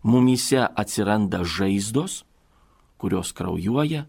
mumyse 0.03 0.63
atsiranda 0.67 1.43
žaizdos, 1.45 2.23
kurios 2.99 3.33
kraujuoja, 3.35 4.07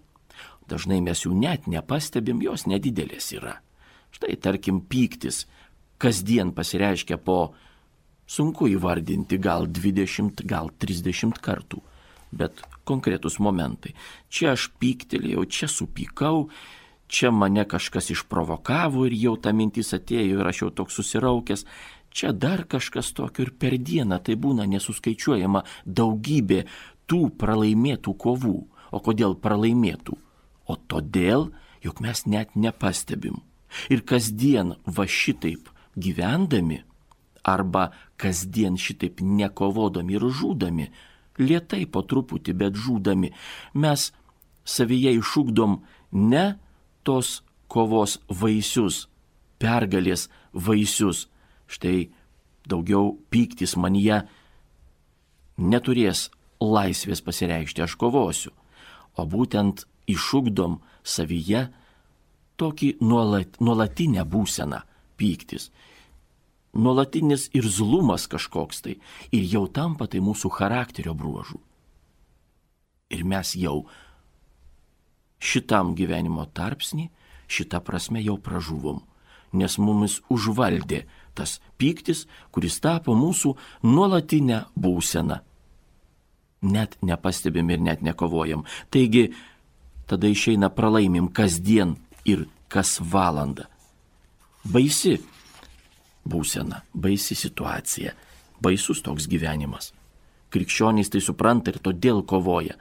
dažnai 0.69 1.01
mes 1.01 1.25
jų 1.25 1.33
net 1.37 1.67
nepastebim, 1.67 2.41
jos 2.45 2.67
nedidelės 2.69 3.31
yra. 3.35 3.59
Štai 4.13 4.37
tarkim 4.37 4.83
pyktis 4.85 5.45
kasdien 5.97 6.51
pasireiškia 6.53 7.17
po, 7.17 7.53
sunku 8.27 8.67
įvardinti, 8.71 9.39
gal 9.41 9.67
20, 9.67 10.43
gal 10.49 10.69
30 10.79 11.39
kartų, 11.43 11.81
bet 12.33 12.63
konkretus 12.83 13.39
momentai. 13.39 13.93
Čia 14.33 14.53
aš 14.57 14.69
pyktelėjau, 14.81 15.45
čia 15.45 15.69
supykau, 15.71 16.49
čia 17.07 17.31
mane 17.31 17.65
kažkas 17.69 18.11
išprovokavo 18.15 19.05
ir 19.07 19.15
jau 19.17 19.35
ta 19.37 19.53
mintis 19.55 19.93
atėjo 19.95 20.39
ir 20.41 20.49
aš 20.49 20.63
jau 20.65 20.71
toks 20.81 20.99
susiraukęs, 20.99 21.65
čia 22.13 22.33
dar 22.33 22.65
kažkas 22.69 23.13
tokio 23.13 23.47
ir 23.47 23.53
per 23.57 23.77
dieną 23.77 24.19
tai 24.25 24.35
būna 24.35 24.67
nesuskaičiuojama 24.69 25.63
daugybė 25.85 26.63
tų 27.09 27.29
pralaimėtų 27.39 28.15
kovų. 28.17 28.57
O 28.93 28.99
kodėl 29.01 29.33
pralaimėtų? 29.41 30.13
O 30.69 30.73
todėl, 30.77 31.49
jog 31.81 31.99
mes 32.05 32.25
net 32.29 32.53
nepastebim. 32.55 33.41
Ir 33.89 34.03
kasdien 34.05 34.75
va 34.85 35.07
šitaip 35.09 35.71
gyvendami, 35.97 36.83
arba 37.43 37.89
kasdien 38.17 38.77
šitaip 38.77 39.21
nekovodami 39.21 40.15
ir 40.17 40.27
žūdami, 40.29 40.87
lietai 41.39 41.85
po 41.85 42.03
truputį, 42.05 42.53
bet 42.53 42.77
žūdami, 42.79 43.33
mes 43.73 44.09
savyje 44.63 45.15
išūkdom 45.19 45.79
ne 46.31 46.45
tos 47.03 47.41
kovos 47.67 48.19
vaisius, 48.29 49.07
pergalės 49.59 50.29
vaisius, 50.53 51.27
Štai 51.73 52.11
daugiau 52.69 53.15
pyktis 53.33 53.75
manyje 53.79 54.23
neturės 55.57 56.27
laisvės 56.61 57.23
pasireikšti, 57.25 57.83
aš 57.83 57.95
kovosiu, 57.99 58.53
o 59.17 59.25
būtent 59.29 59.85
išugdom 60.09 60.79
savyje 61.03 61.67
tokį 62.61 62.89
nuolat, 63.01 63.57
nuolatinę 63.59 64.25
būseną 64.29 64.83
pyktis. 65.17 65.71
Nuolatinis 66.73 67.49
ir 67.53 67.67
zlumas 67.69 68.25
kažkoks 68.27 68.81
tai 68.81 68.95
ir 69.31 69.43
jau 69.45 69.67
tampa 69.69 70.07
tai 70.09 70.23
mūsų 70.25 70.49
charakterio 70.57 71.13
bruožų. 71.13 71.59
Ir 73.13 73.21
mes 73.29 73.53
jau 73.53 73.83
šitam 75.37 75.93
gyvenimo 75.93 76.47
tarpsnį, 76.49 77.09
šitą 77.45 77.81
prasme 77.85 78.23
jau 78.23 78.39
pražuvom, 78.41 79.03
nes 79.53 79.77
mumis 79.77 80.21
užvaldė 80.33 81.03
tas 81.37 81.59
pyktis, 81.77 82.25
kuris 82.53 82.79
tapo 82.81 83.13
mūsų 83.17 83.53
nuolatinę 83.85 84.63
būseną. 84.73 85.41
Net 86.63 86.95
nepastebim 87.03 87.69
ir 87.69 87.81
net 87.83 88.01
nekovojam. 88.01 88.63
Taigi, 88.89 89.33
tada 90.07 90.29
išeina 90.31 90.71
pralaimim 90.73 91.27
kasdien 91.27 91.97
ir 92.25 92.47
kas 92.71 92.97
valandą. 93.01 93.67
Baisi 94.63 95.19
būsena, 96.25 96.83
baisi 96.93 97.35
situacija, 97.35 98.13
baisus 98.63 99.03
toks 99.03 99.27
gyvenimas. 99.31 99.91
Krikščionys 100.53 101.09
tai 101.09 101.21
supranta 101.21 101.73
ir 101.73 101.79
todėl 101.83 102.21
kovoja. 102.29 102.77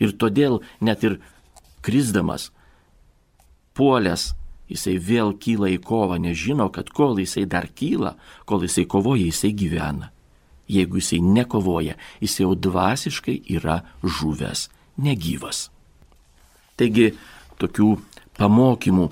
Ir 0.00 0.14
todėl 0.16 0.60
net 0.80 1.02
ir 1.04 1.18
krisdamas, 1.84 2.50
puolęs 3.74 4.30
jisai 4.70 4.96
vėl 5.02 5.34
kyla 5.42 5.72
į 5.74 5.80
kovą, 5.82 6.20
nes 6.22 6.38
žino, 6.38 6.68
kad 6.72 6.92
kol 6.94 7.18
jisai 7.18 7.44
dar 7.50 7.66
kyla, 7.74 8.14
kol 8.46 8.62
jisai 8.64 8.86
kovoja, 8.86 9.26
jisai 9.26 9.52
gyvena. 9.56 10.12
Jeigu 10.70 11.00
jisai 11.00 11.18
nekovoja, 11.24 11.96
jisai 12.22 12.44
jau 12.44 12.54
dvasiškai 12.54 13.40
yra 13.56 13.80
žuvęs, 14.06 14.68
negyvas. 15.02 15.66
Taigi 16.78 17.10
tokių 17.60 17.90
pamokymų 18.38 19.08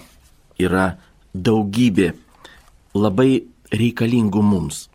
yra 0.62 0.92
daugybė 1.34 2.12
labai 2.94 3.42
reikalingų 3.74 4.42
mums, 4.44 4.86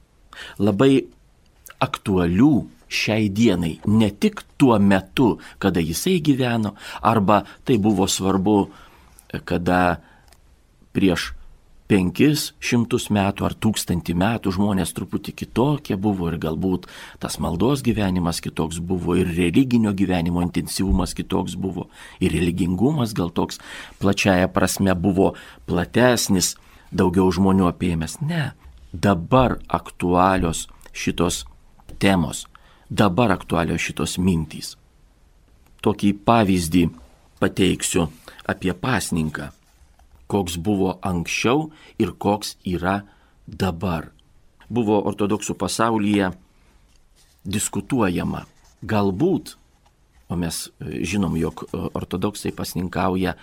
labai 0.60 1.06
aktualių 1.84 2.54
šiai 2.94 3.30
dienai, 3.34 3.78
ne 3.90 4.10
tik 4.12 4.44
tuo 4.62 4.78
metu, 4.80 5.38
kada 5.62 5.82
jisai 5.82 6.20
gyveno, 6.24 6.76
arba 7.02 7.44
tai 7.66 7.80
buvo 7.82 8.08
svarbu, 8.08 8.58
kada 9.50 10.00
prieš 10.94 11.32
penkis 11.90 12.52
šimtus 12.64 13.10
metų 13.14 13.46
ar 13.48 13.56
tūkstantį 13.60 14.16
metų 14.18 14.54
žmonės 14.56 14.94
truputį 14.96 15.34
kitokie 15.42 15.98
buvo 16.00 16.30
ir 16.32 16.40
galbūt 16.42 16.88
tas 17.22 17.38
maldos 17.44 17.84
gyvenimas 17.86 18.40
kitoks 18.44 18.80
buvo 18.80 19.18
ir 19.20 19.30
religinio 19.36 19.92
gyvenimo 19.94 20.42
intensyvumas 20.46 21.14
kitoks 21.18 21.58
buvo 21.60 21.90
ir 22.24 22.34
religingumas 22.34 23.14
gal 23.18 23.34
toks 23.36 23.60
plačiaja 24.02 24.48
prasme 24.54 24.96
buvo 24.96 25.34
platesnis, 25.68 26.56
daugiau 26.94 27.30
žmonių 27.34 27.68
apėmęs. 27.72 28.20
Ne, 28.24 28.54
dabar 28.93 29.58
aktualios 29.67 30.67
šitos 30.93 31.43
temos, 31.99 32.45
dabar 32.89 33.34
aktualios 33.34 33.82
šitos 33.82 34.19
mintys. 34.21 34.75
Tokį 35.84 36.13
pavyzdį 36.23 36.88
pateiksiu 37.41 38.08
apie 38.47 38.71
pasninką 38.71 39.49
koks 40.34 40.58
buvo 40.58 40.97
anksčiau 41.06 41.69
ir 42.01 42.15
koks 42.17 42.58
yra 42.65 43.03
dabar. 43.45 44.10
Buvo 44.69 44.97
ortodoksų 45.06 45.53
pasaulyje 45.60 46.32
diskutuojama. 47.45 48.47
Galbūt, 48.84 49.53
o 50.32 50.39
mes 50.39 50.65
e, 50.67 51.03
žinom, 51.06 51.36
jog 51.38 51.65
e, 51.67 51.84
ortodoksai 51.99 52.51
pasninkauja 52.56 53.36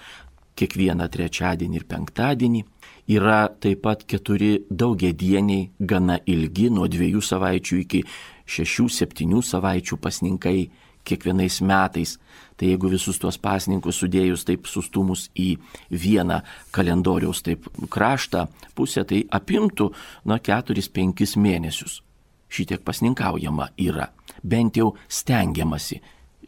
kiekvieną 0.59 1.07
trečiadienį 1.13 1.79
ir 1.79 1.87
penktadienį, 1.89 2.65
yra 3.11 3.49
taip 3.61 3.83
pat 3.85 4.05
keturi 4.09 4.61
daugiedieniai, 4.71 5.71
gana 5.81 6.21
ilgi, 6.27 6.69
nuo 6.71 6.87
dviejų 6.91 7.23
savaičių 7.25 7.81
iki 7.85 8.05
šešių, 8.51 8.87
septynių 8.97 9.43
savaičių 9.47 9.99
pasninkai 10.03 10.59
kiekvienais 11.05 11.61
metais. 11.67 12.19
Tai 12.57 12.69
jeigu 12.69 12.91
visus 12.93 13.19
tuos 13.19 13.39
pasninkus 13.41 14.03
sudėjus 14.03 14.45
taip 14.45 14.69
sustumus 14.69 15.31
į 15.33 15.55
vieną 15.91 16.43
kalendoriaus 16.75 17.41
taip 17.43 17.67
kraštą 17.89 18.47
pusę, 18.77 19.07
tai 19.09 19.25
apimtų 19.33 19.89
nuo 20.29 20.39
4-5 20.39 21.37
mėnesius. 21.41 22.03
Šitiek 22.51 22.83
pasninkaujama 22.85 23.71
yra. 23.79 24.11
Bent 24.43 24.77
jau 24.77 24.93
stengiamasi 25.09 26.01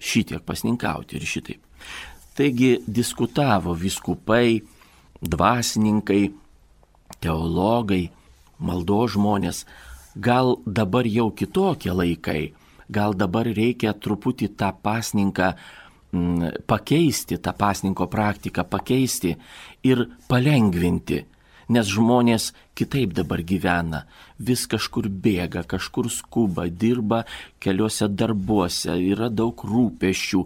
šitiek 0.03 0.42
pasninkauti 0.44 1.16
ir 1.16 1.27
šitaip. 1.27 1.61
Taigi 2.37 2.79
diskutavo 2.87 3.75
viskupai, 3.77 4.61
dvasininkai, 5.22 6.22
teologai, 7.22 8.11
maldo 8.58 9.04
žmonės, 9.11 9.64
gal 10.16 10.56
dabar 10.66 11.08
jau 11.08 11.30
kitokie 11.30 11.92
laikai, 11.94 12.52
gal 12.92 13.16
dabar 13.16 13.48
reikia 13.48 13.94
truputį 13.94 14.52
tą 14.58 14.72
pasninką 14.85 15.52
mm, 16.12 16.64
pakeisti, 16.68 17.38
tą 17.38 17.54
pasninko 17.56 18.08
praktiką 18.12 18.66
pakeisti 18.68 19.37
ir 19.87 20.08
palengvinti. 20.28 21.24
Nes 21.72 21.88
žmonės 21.88 22.50
kitaip 22.76 23.14
dabar 23.16 23.40
gyvena, 23.46 24.02
vis 24.37 24.66
kažkur 24.68 25.06
bėga, 25.08 25.62
kažkur 25.64 26.11
skuba, 26.12 26.66
dirba 26.68 27.22
keliuose 27.62 28.11
darbuose, 28.11 28.98
yra 28.98 29.30
daug 29.30 29.62
rūpešių, 29.64 30.42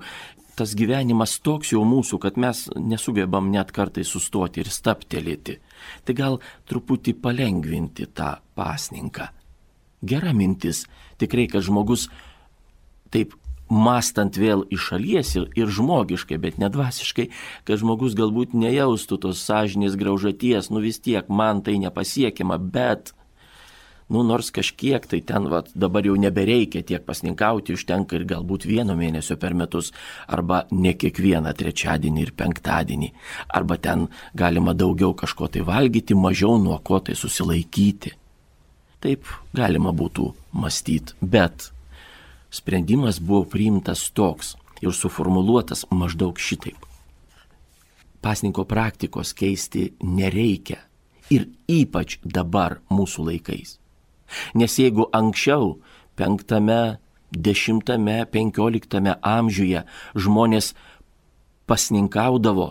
tas 0.57 0.77
gyvenimas 0.77 1.39
toks 1.43 1.73
jau 1.73 1.83
mūsų, 1.89 2.21
kad 2.23 2.39
mes 2.39 2.67
nesugebam 2.77 3.51
net 3.51 3.73
kartai 3.75 4.05
sustoti 4.07 4.63
ir 4.63 4.71
staptelėti. 4.71 5.59
Tai 6.05 6.17
gal 6.19 6.39
truputį 6.71 7.17
palengvinti 7.23 8.09
tą 8.17 8.37
pasninką. 8.59 9.31
Gera 10.07 10.33
mintis, 10.37 10.85
tikrai, 11.21 11.47
kad 11.51 11.65
žmogus 11.67 12.09
taip 13.11 13.35
mastant 13.73 14.37
vėl 14.39 14.65
iš 14.71 14.91
šalies 14.93 15.33
ir, 15.37 15.47
ir 15.59 15.71
žmogiškai, 15.73 16.39
bet 16.39 16.59
nedvasiškai, 16.63 17.29
kad 17.67 17.81
žmogus 17.83 18.15
galbūt 18.19 18.55
nejaustų 18.55 19.19
tos 19.25 19.43
sąžinės 19.43 19.99
graužaties, 19.99 20.71
nu 20.71 20.83
vis 20.85 21.01
tiek 21.03 21.27
man 21.29 21.65
tai 21.67 21.79
nepasiekiama, 21.83 22.61
bet 22.63 23.13
nu 24.09 24.23
nors 24.23 24.51
kažkiek 24.55 25.07
tai 25.07 25.21
ten 25.21 25.49
vat, 25.51 25.71
dabar 25.75 26.07
jau 26.07 26.15
nebereikia 26.19 26.83
tiek 26.87 27.03
pasninkauti, 27.07 27.75
užtenka 27.75 28.17
ir 28.17 28.27
galbūt 28.29 28.67
vieno 28.69 28.95
mėnesio 28.99 29.37
per 29.41 29.55
metus, 29.55 29.93
arba 30.29 30.65
ne 30.71 30.95
kiekvieną 30.95 31.53
trečiadienį 31.59 32.23
ir 32.23 32.33
penktadienį, 32.39 33.13
arba 33.49 33.79
ten 33.83 34.07
galima 34.35 34.75
daugiau 34.75 35.15
kažko 35.15 35.51
tai 35.51 35.65
valgyti, 35.67 36.15
mažiau 36.15 36.59
nuo 36.63 36.79
ko 36.79 37.01
tai 37.01 37.19
susilaikyti. 37.19 38.15
Taip 39.03 39.27
galima 39.55 39.93
būtų 39.93 40.31
mąstyti, 40.57 41.19
bet 41.21 41.71
sprendimas 42.51 43.19
buvo 43.21 43.45
priimtas 43.51 44.09
toks 44.15 44.55
ir 44.81 44.95
suformuluotas 44.95 45.85
maždaug 45.91 46.39
šitaip. 46.39 46.79
Pasninko 48.23 48.65
praktikos 48.65 49.35
keisti 49.37 49.93
nereikia 50.03 50.81
ir 51.31 51.47
ypač 51.69 52.19
dabar 52.25 52.81
mūsų 52.91 53.27
laikais. 53.31 53.77
Nes 54.55 54.79
jeigu 54.79 55.09
anksčiau, 55.13 55.77
penktame, 56.17 56.99
dešimtame, 57.31 58.25
penkioliktame 58.31 59.17
amžiuje 59.23 59.85
žmonės 60.15 60.73
pasninkaudavo, 61.67 62.69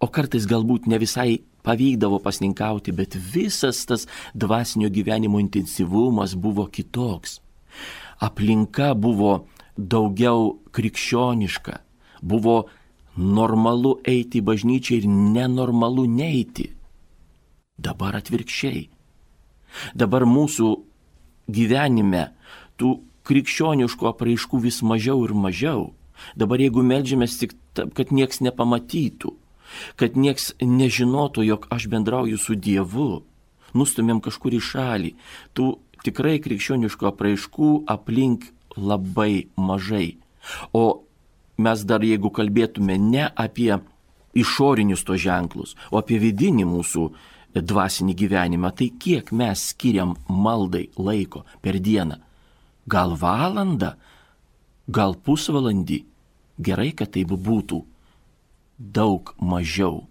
o 0.00 0.06
kartais 0.12 0.46
galbūt 0.48 0.86
ne 0.90 1.00
visai 1.00 1.40
pavykdavo 1.66 2.20
pasninkauti, 2.22 2.92
bet 2.92 3.16
visas 3.16 3.82
tas 3.88 4.06
dvasinio 4.34 4.90
gyvenimo 4.92 5.40
intensyvumas 5.42 6.36
buvo 6.36 6.66
kitoks. 6.70 7.40
Aplinka 8.22 8.94
buvo 8.94 9.46
daugiau 9.76 10.60
krikščioniška, 10.72 11.80
buvo 12.22 12.66
normalu 13.16 13.96
eiti 14.04 14.40
į 14.40 14.46
bažnyčią 14.46 15.00
ir 15.00 15.08
nenormalu 15.08 16.06
neiti. 16.08 16.70
Dabar 17.76 18.16
atvirkščiai. 18.20 18.86
Dabar 19.94 20.26
mūsų 20.28 20.72
gyvenime 21.52 22.30
tų 22.80 22.96
krikščioniškų 23.26 24.08
apraiškų 24.12 24.60
vis 24.66 24.82
mažiau 24.86 25.24
ir 25.26 25.34
mažiau. 25.34 25.88
Dabar 26.38 26.62
jeigu 26.62 26.84
melžiamės 26.86 27.36
tik, 27.40 27.56
kad 27.74 28.12
nieks 28.14 28.40
nepamatytų, 28.40 29.34
kad 30.00 30.16
nieks 30.16 30.52
nežinotų, 30.62 31.44
jog 31.44 31.66
aš 31.74 31.88
bendrauju 31.92 32.38
su 32.40 32.56
Dievu, 32.56 33.24
nustumėm 33.76 34.22
kažkur 34.24 34.56
į 34.56 34.62
šalį, 34.62 35.12
tų 35.52 35.74
tikrai 36.06 36.38
krikščioniškų 36.42 37.10
apraiškų 37.10 37.72
aplink 37.92 38.48
labai 38.76 39.48
mažai. 39.56 40.16
O 40.72 41.02
mes 41.58 41.84
dar 41.88 42.04
jeigu 42.04 42.30
kalbėtume 42.30 42.98
ne 43.00 43.26
apie 43.34 43.74
išorinius 44.36 45.04
to 45.08 45.16
ženklus, 45.20 45.74
o 45.90 45.98
apie 46.00 46.20
vidinį 46.22 46.68
mūsų 46.68 47.08
dvasinį 47.62 48.14
gyvenimą, 48.18 48.72
tai 48.76 48.90
kiek 49.00 49.32
mes 49.32 49.70
skiriam 49.72 50.16
maldai 50.28 50.88
laiko 50.96 51.44
per 51.62 51.78
dieną? 51.80 52.18
Gal 52.86 53.16
valandą, 53.18 53.94
gal 54.88 55.16
pusvalandį? 55.16 56.04
Gerai, 56.58 56.92
kad 56.96 57.12
taip 57.16 57.32
būtų. 57.32 57.82
Daug 58.78 59.32
mažiau. 59.40 60.04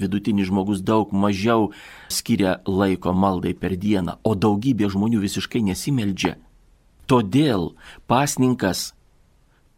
Vidutinis 0.00 0.48
žmogus 0.48 0.80
daug 0.80 1.10
mažiau 1.12 1.70
skiria 2.08 2.60
laiko 2.66 3.12
maldai 3.12 3.52
per 3.54 3.76
dieną, 3.76 4.16
o 4.24 4.32
daugybė 4.34 4.88
žmonių 4.90 5.20
visiškai 5.26 5.60
nesimeldžia. 5.66 6.38
Todėl 7.10 7.74
pasninkas 8.08 8.92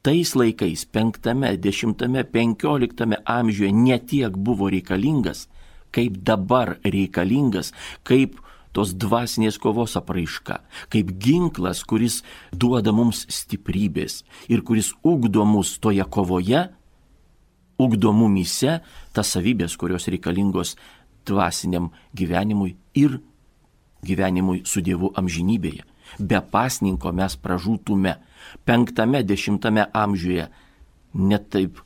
tais 0.03 0.35
laikais, 0.37 0.85
penktame, 0.85 1.57
dešimtame, 1.57 2.25
penkioliktame 2.29 3.19
amžiuje 3.25 3.73
netiek 3.73 4.37
buvo 4.37 4.69
reikalingas, 4.71 5.49
kaip 5.93 6.19
dabar 6.25 6.77
reikalingas, 6.85 7.73
kaip 8.09 8.39
tos 8.73 8.95
dvasinės 8.97 9.59
kovos 9.61 9.97
apraiška, 10.01 10.61
kaip 10.93 11.13
ginklas, 11.21 11.83
kuris 11.85 12.23
duoda 12.53 12.95
mums 12.97 13.27
stiprybės 13.29 14.23
ir 14.49 14.65
kuris 14.65 14.93
ugdo 15.05 15.45
mus 15.49 15.77
toje 15.83 16.05
kovoje, 16.09 16.65
ugdo 17.83 18.13
mumise 18.17 18.81
tas 19.13 19.33
savybės, 19.35 19.77
kurios 19.77 20.09
reikalingos 20.09 20.77
dvasiniam 21.29 21.91
gyvenimui 22.17 22.77
ir 22.99 23.21
gyvenimui 24.03 24.63
su 24.67 24.83
Dievu 24.83 25.13
amžinybėje. 25.19 25.85
Be 26.19 26.41
pasninko 26.53 27.13
mes 27.15 27.37
pražūtume 27.41 28.17
penktame, 28.69 29.23
dešimtame 29.25 29.87
amžiuje 29.97 30.49
net 31.15 31.49
taip 31.53 31.81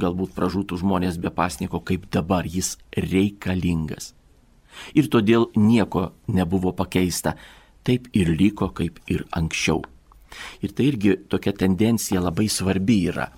galbūt 0.00 0.34
pražūtų 0.36 0.78
žmonės 0.82 1.18
be 1.22 1.32
pasniko, 1.34 1.80
kaip 1.80 2.06
dabar 2.12 2.46
jis 2.46 2.76
reikalingas. 2.96 4.12
Ir 4.94 5.08
todėl 5.10 5.48
nieko 5.56 6.12
nebuvo 6.26 6.72
pakeista, 6.74 7.36
taip 7.86 8.08
ir 8.12 8.32
liko 8.34 8.70
kaip 8.74 8.98
ir 9.10 9.26
anksčiau. 9.32 9.84
Ir 10.62 10.74
tai 10.74 10.88
irgi 10.90 11.14
tokia 11.30 11.54
tendencija 11.54 12.22
labai 12.22 12.48
svarbi 12.50 13.04
yra. 13.12 13.28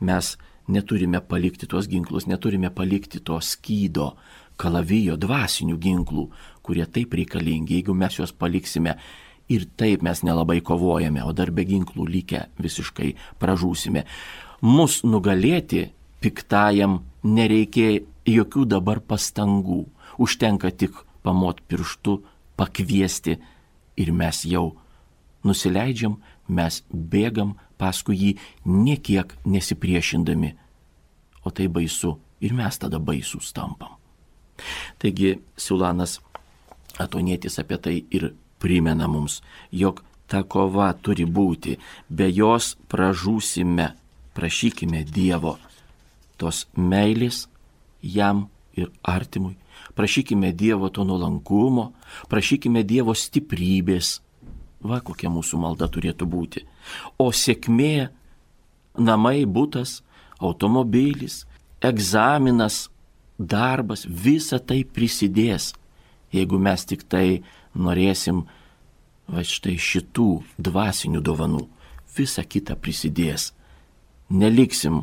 Mes 0.00 0.36
neturime 0.68 1.20
palikti 1.20 1.66
tuos 1.66 1.88
ginklus, 1.90 2.28
neturime 2.30 2.70
palikti 2.70 3.20
to 3.24 3.40
skydo, 3.42 4.12
kalavijo, 4.58 5.16
dvasinių 5.18 5.78
ginklų, 5.82 6.28
kurie 6.62 6.86
taip 6.86 7.14
reikalingi, 7.18 7.78
jeigu 7.78 7.94
mes 7.94 8.18
juos 8.18 8.34
paliksime 8.34 8.98
ir 9.48 9.64
taip 9.80 10.02
mes 10.04 10.22
nelabai 10.26 10.60
kovojame, 10.60 11.22
o 11.24 11.32
dar 11.32 11.50
be 11.54 11.64
ginklų 11.66 12.06
likę 12.10 12.44
visiškai 12.60 13.14
pražūsime 13.40 14.04
mus 14.60 15.02
nugalėti 15.04 15.88
piktajam 16.22 17.02
nereikia 17.22 18.02
jokių 18.26 18.66
dabar 18.68 19.00
pastangų. 19.00 19.86
Užtenka 20.18 20.70
tik 20.74 20.96
pamot 21.22 21.60
pirštu, 21.68 22.18
pakviesti 22.58 23.38
ir 23.98 24.12
mes 24.12 24.42
jau 24.44 24.72
nusileidžiam, 25.46 26.18
mes 26.48 26.82
bėgam 26.90 27.54
paskui 27.78 28.16
jį 28.18 28.32
niekiek 28.66 29.34
nesipriešindami. 29.46 30.54
O 31.46 31.54
tai 31.54 31.68
baisu 31.70 32.16
ir 32.42 32.54
mes 32.54 32.78
tada 32.78 32.98
baisūs 32.98 33.52
tampam. 33.54 33.94
Taigi 34.98 35.38
Siulanas 35.56 36.18
Atonietis 36.98 37.60
apie 37.62 37.78
tai 37.78 37.96
ir 38.10 38.32
primena 38.58 39.06
mums, 39.06 39.38
jog 39.70 40.02
ta 40.26 40.42
kova 40.42 40.90
turi 40.98 41.28
būti, 41.30 41.76
be 42.10 42.26
jos 42.26 42.74
pražūsime 42.90 43.92
prašykime 44.38 45.02
Dievo 45.02 45.56
tos 46.38 46.66
meilės 46.78 47.46
jam 48.02 48.46
ir 48.78 48.92
artimui, 49.02 49.56
prašykime 49.98 50.52
Dievo 50.54 50.90
to 50.94 51.04
nuolankumo, 51.04 51.90
prašykime 52.30 52.84
Dievo 52.86 53.16
stiprybės. 53.18 54.20
Va 54.78 55.00
kokia 55.02 55.26
mūsų 55.34 55.58
malda 55.58 55.88
turėtų 55.90 56.28
būti. 56.30 56.62
O 57.18 57.32
sėkmė- 57.34 58.10
namai, 59.08 59.42
būtas, 59.42 60.02
automobilis, 60.38 61.46
egzaminas, 61.82 62.88
darbas, 63.38 64.06
visa 64.06 64.58
tai 64.58 64.84
prisidės, 64.84 65.74
jeigu 66.30 66.58
mes 66.58 66.84
tik 66.84 67.02
tai 67.08 67.42
norėsim 67.74 68.46
va 69.26 69.42
štai 69.42 69.74
šitų 69.74 70.44
dvasinių 70.58 71.20
dovanų. 71.20 71.66
Visa 72.16 72.42
kita 72.42 72.76
prisidės 72.76 73.52
neliksim 74.30 75.02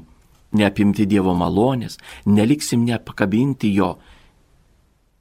neapimti 0.56 1.06
Dievo 1.10 1.36
malonės, 1.38 1.98
neliksim 2.26 2.86
nepakabinti 2.88 3.74
jo. 3.76 3.96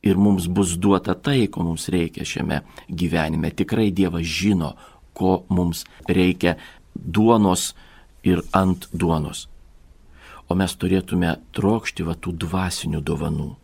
Ir 0.04 0.20
mums 0.20 0.46
bus 0.52 0.76
duota 0.76 1.14
tai, 1.16 1.46
ko 1.48 1.64
mums 1.64 1.88
reikia 1.88 2.26
šiame 2.28 2.60
gyvenime. 2.88 3.50
Tikrai 3.50 3.88
Dievas 3.90 4.28
žino, 4.28 4.74
ko 5.16 5.44
mums 5.48 5.84
reikia 6.08 6.58
duonos 6.94 7.72
ir 8.24 8.44
ant 8.52 8.88
duonos. 8.92 9.48
O 10.48 10.56
mes 10.58 10.76
turėtume 10.76 11.38
trokšti 11.56 12.04
va 12.04 12.18
tų 12.20 12.34
dvasinių 12.44 13.00
dovanų, 13.00 13.54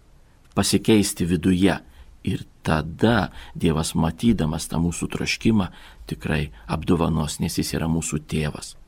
pasikeisti 0.57 1.29
viduje. 1.29 1.77
Ir 2.21 2.43
tada 2.65 3.31
Dievas 3.57 3.95
matydamas 3.97 4.67
tą 4.69 4.81
mūsų 4.81 5.09
troškimą 5.13 5.71
tikrai 6.09 6.51
apdovanos, 6.69 7.39
nes 7.41 7.57
jis 7.57 7.73
yra 7.77 7.89
mūsų 7.89 8.21
tėvas. 8.29 8.80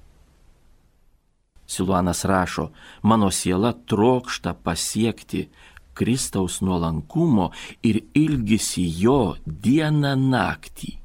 Siluanas 1.67 2.25
rašo, 2.25 2.71
mano 3.03 3.31
siela 3.31 3.73
trokšta 3.73 4.55
pasiekti 4.55 5.49
Kristaus 5.95 6.61
nuolankumo 6.61 7.51
ir 7.83 8.01
ilgisi 8.15 8.85
jo 9.03 9.37
dieną 9.47 10.17
naktį. 10.17 10.97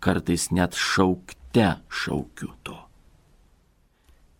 Kartais 0.00 0.50
net 0.50 0.76
šaukte 0.76 1.76
šaukiu 1.88 2.52
to. 2.62 2.86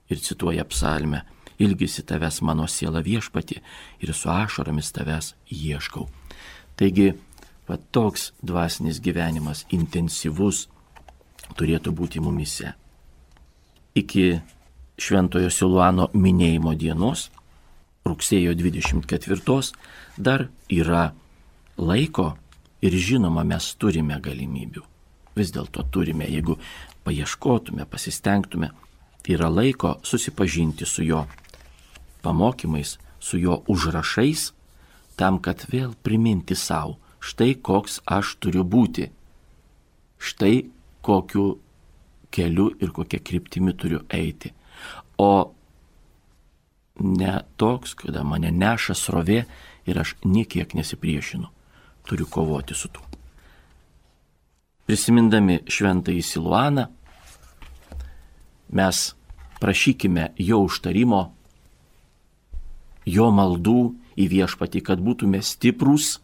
ir 0.08 0.20
cituoja 0.20 0.64
psalmę, 0.64 1.20
ilgisi 1.58 2.02
tavęs 2.02 2.40
mano 2.42 2.66
siela 2.66 3.00
viešpati 3.00 3.60
ir 4.00 4.14
su 4.14 4.30
ašaromis 4.30 4.92
tavęs 4.92 5.34
ieškau. 5.50 6.08
Taigi, 6.76 7.14
va 7.68 7.78
toks 7.90 8.32
dvasinis 8.42 9.00
gyvenimas, 9.02 9.64
intensyvus, 9.72 10.66
turėtų 11.58 11.92
būti 11.96 12.22
mumise. 12.22 12.74
Iki 13.96 14.40
Šventojo 14.96 15.50
Siluano 15.52 16.08
minėjimo 16.16 16.72
dienos, 16.74 17.28
rugsėjo 18.08 18.54
24, 18.56 19.72
dar 20.16 20.48
yra 20.72 21.10
laiko 21.76 22.30
ir 22.80 22.96
žinoma 22.96 23.44
mes 23.44 23.74
turime 23.76 24.16
galimybių. 24.24 24.82
Vis 25.36 25.52
dėlto 25.52 25.84
turime, 25.92 26.24
jeigu 26.24 26.56
paieškotume, 27.04 27.84
pasistengtume, 27.84 28.70
yra 29.28 29.50
laiko 29.52 29.98
susipažinti 30.02 30.86
su 30.86 31.04
jo 31.04 31.26
pamokymais, 32.22 32.96
su 33.20 33.38
jo 33.38 33.60
užrašais, 33.68 34.52
tam, 35.16 35.40
kad 35.44 35.66
vėl 35.68 35.92
priminti 36.02 36.56
savo, 36.56 36.96
štai 37.20 37.56
koks 37.60 38.00
aš 38.06 38.36
turiu 38.40 38.64
būti, 38.64 39.10
štai 40.18 40.66
kokiu 41.04 41.58
keliu 42.32 42.70
ir 42.80 42.92
kokia 42.96 43.20
kryptimi 43.20 43.76
turiu 43.76 44.00
eiti. 44.08 44.55
O 45.18 45.52
ne 47.00 47.40
toks, 47.56 47.94
kada 47.94 48.24
mane 48.24 48.50
neša 48.52 48.96
srovė 48.96 49.44
ir 49.86 50.00
aš 50.00 50.16
niekiek 50.24 50.74
nesipriešinu. 50.74 51.48
Turiu 52.06 52.26
kovoti 52.30 52.74
su 52.74 52.88
tuo. 52.88 53.02
Prisimindami 54.86 55.64
šventąjį 55.66 56.22
Siluaną, 56.22 56.84
mes 58.70 59.00
prašykime 59.58 60.28
jo 60.38 60.60
užtarimo 60.66 61.22
jo 63.06 63.30
maldų 63.34 63.80
į 64.18 64.26
viešpatį, 64.32 64.82
kad 64.82 65.02
būtume 65.02 65.40
stiprūs 65.42 66.16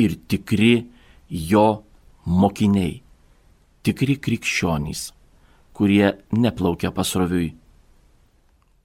ir 0.00 0.16
tikri 0.28 0.88
jo 1.28 1.82
mokiniai, 2.24 3.00
tikri 3.84 4.16
krikščionys, 4.20 5.12
kurie 5.76 6.14
neplaukia 6.32 6.92
pasroviui, 6.94 7.52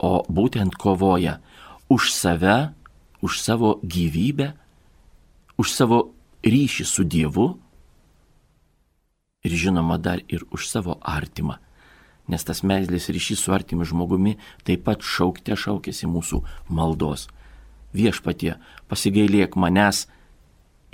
o 0.04 0.24
būtent 0.28 0.76
kovoja 0.76 1.40
už 1.88 2.12
save, 2.12 2.74
už 3.24 3.40
savo 3.40 3.78
gyvybę, 3.80 4.52
už 5.56 5.68
savo 5.72 6.00
ryšį 6.44 6.86
su 6.88 7.08
Dievu 7.08 7.54
ir 9.44 9.52
žinoma 9.56 9.96
dar 9.96 10.20
ir 10.28 10.44
už 10.52 10.68
savo 10.68 11.00
artimą 11.00 11.64
nes 12.28 12.44
tas 12.44 12.64
meilės 12.64 13.10
ryšys 13.12 13.44
su 13.44 13.54
artimu 13.56 13.86
žmogumi 13.88 14.38
taip 14.68 14.86
pat 14.88 15.04
šaukte 15.04 15.58
šaukėsi 15.60 16.08
mūsų 16.08 16.42
maldos. 16.70 17.28
Viešpatie, 17.94 18.56
pasigailėk 18.90 19.58
manęs 19.60 20.08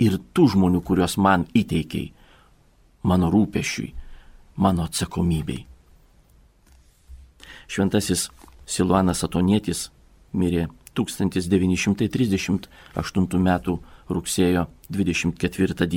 ir 0.02 0.18
tų 0.34 0.50
žmonių, 0.54 0.82
kuriuos 0.84 1.16
man 1.16 1.46
įteikiai, 1.56 2.10
mano 3.02 3.30
rūpešiui, 3.32 3.92
mano 4.60 4.88
atsakomybei. 4.88 5.64
Šventasis 7.70 8.28
Siluanas 8.70 9.24
Atonietis 9.26 9.90
mirė 10.32 10.68
1938 10.94 12.68
m. 13.40 13.50
rugsėjo 14.10 14.66
24 14.90 15.86
d. 15.90 15.92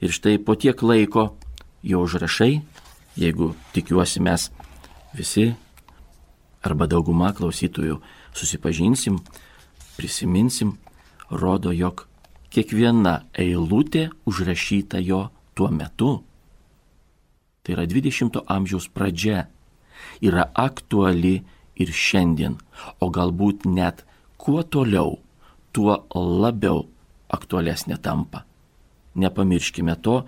Ir 0.00 0.10
štai 0.14 0.38
po 0.38 0.54
tiek 0.54 0.78
laiko 0.82 1.34
jo 1.82 1.98
užrašai 2.06 2.62
jeigu 3.16 3.54
tikiuosi 3.72 4.20
mes 4.20 4.50
visi 5.14 5.54
arba 6.64 6.86
dauguma 6.90 7.32
klausytojų 7.36 8.00
susipažinsim, 8.34 9.20
prisiminsim, 9.96 10.74
rodo, 11.30 11.72
jog 11.72 12.06
kiekviena 12.50 13.24
eilutė 13.38 14.08
užrašyta 14.26 15.02
jo 15.04 15.28
tuo 15.54 15.68
metu, 15.70 16.24
tai 17.62 17.76
yra 17.76 17.84
20-ojo 17.86 18.44
amžiaus 18.50 18.88
pradžia, 18.90 19.46
yra 20.20 20.48
aktuali 20.54 21.42
ir 21.80 21.90
šiandien, 21.90 22.58
o 23.00 23.10
galbūt 23.10 23.66
net 23.66 24.04
kuo 24.38 24.62
toliau, 24.62 25.18
tuo 25.74 26.04
labiau 26.14 26.84
aktualesnė 27.34 27.98
tampa. 28.02 28.44
Nepamirškime 29.14 29.94
to, 30.02 30.22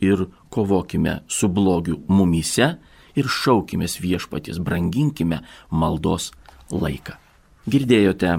ir 0.00 0.26
kovokime 0.48 1.20
su 1.28 1.48
blogiu 1.48 2.00
mumyse 2.08 2.74
ir 3.16 3.28
šaukime 3.28 3.86
viešpatis, 4.00 4.58
branginkime 4.58 5.40
maldos 5.70 6.32
laiką. 6.70 7.16
Girdėjote 7.66 8.36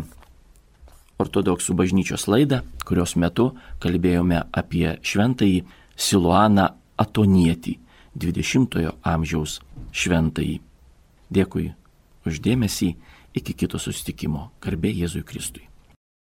ortodoksų 1.18 1.74
bažnyčios 1.76 2.28
laidą, 2.30 2.62
kurios 2.86 3.16
metu 3.18 3.52
kalbėjome 3.84 4.44
apie 4.54 5.00
šventąjį 5.02 5.66
Siluaną 5.98 6.70
Atonietį, 7.02 7.74
20-ojo 8.18 8.94
amžiaus 9.02 9.58
šventąjį. 9.92 10.60
Dėkui 11.34 11.72
uždėmesį, 12.28 12.92
iki 13.38 13.56
kito 13.58 13.80
susitikimo. 13.82 14.52
Garbė 14.64 14.94
Jėzui 14.94 15.24
Kristui. 15.28 15.67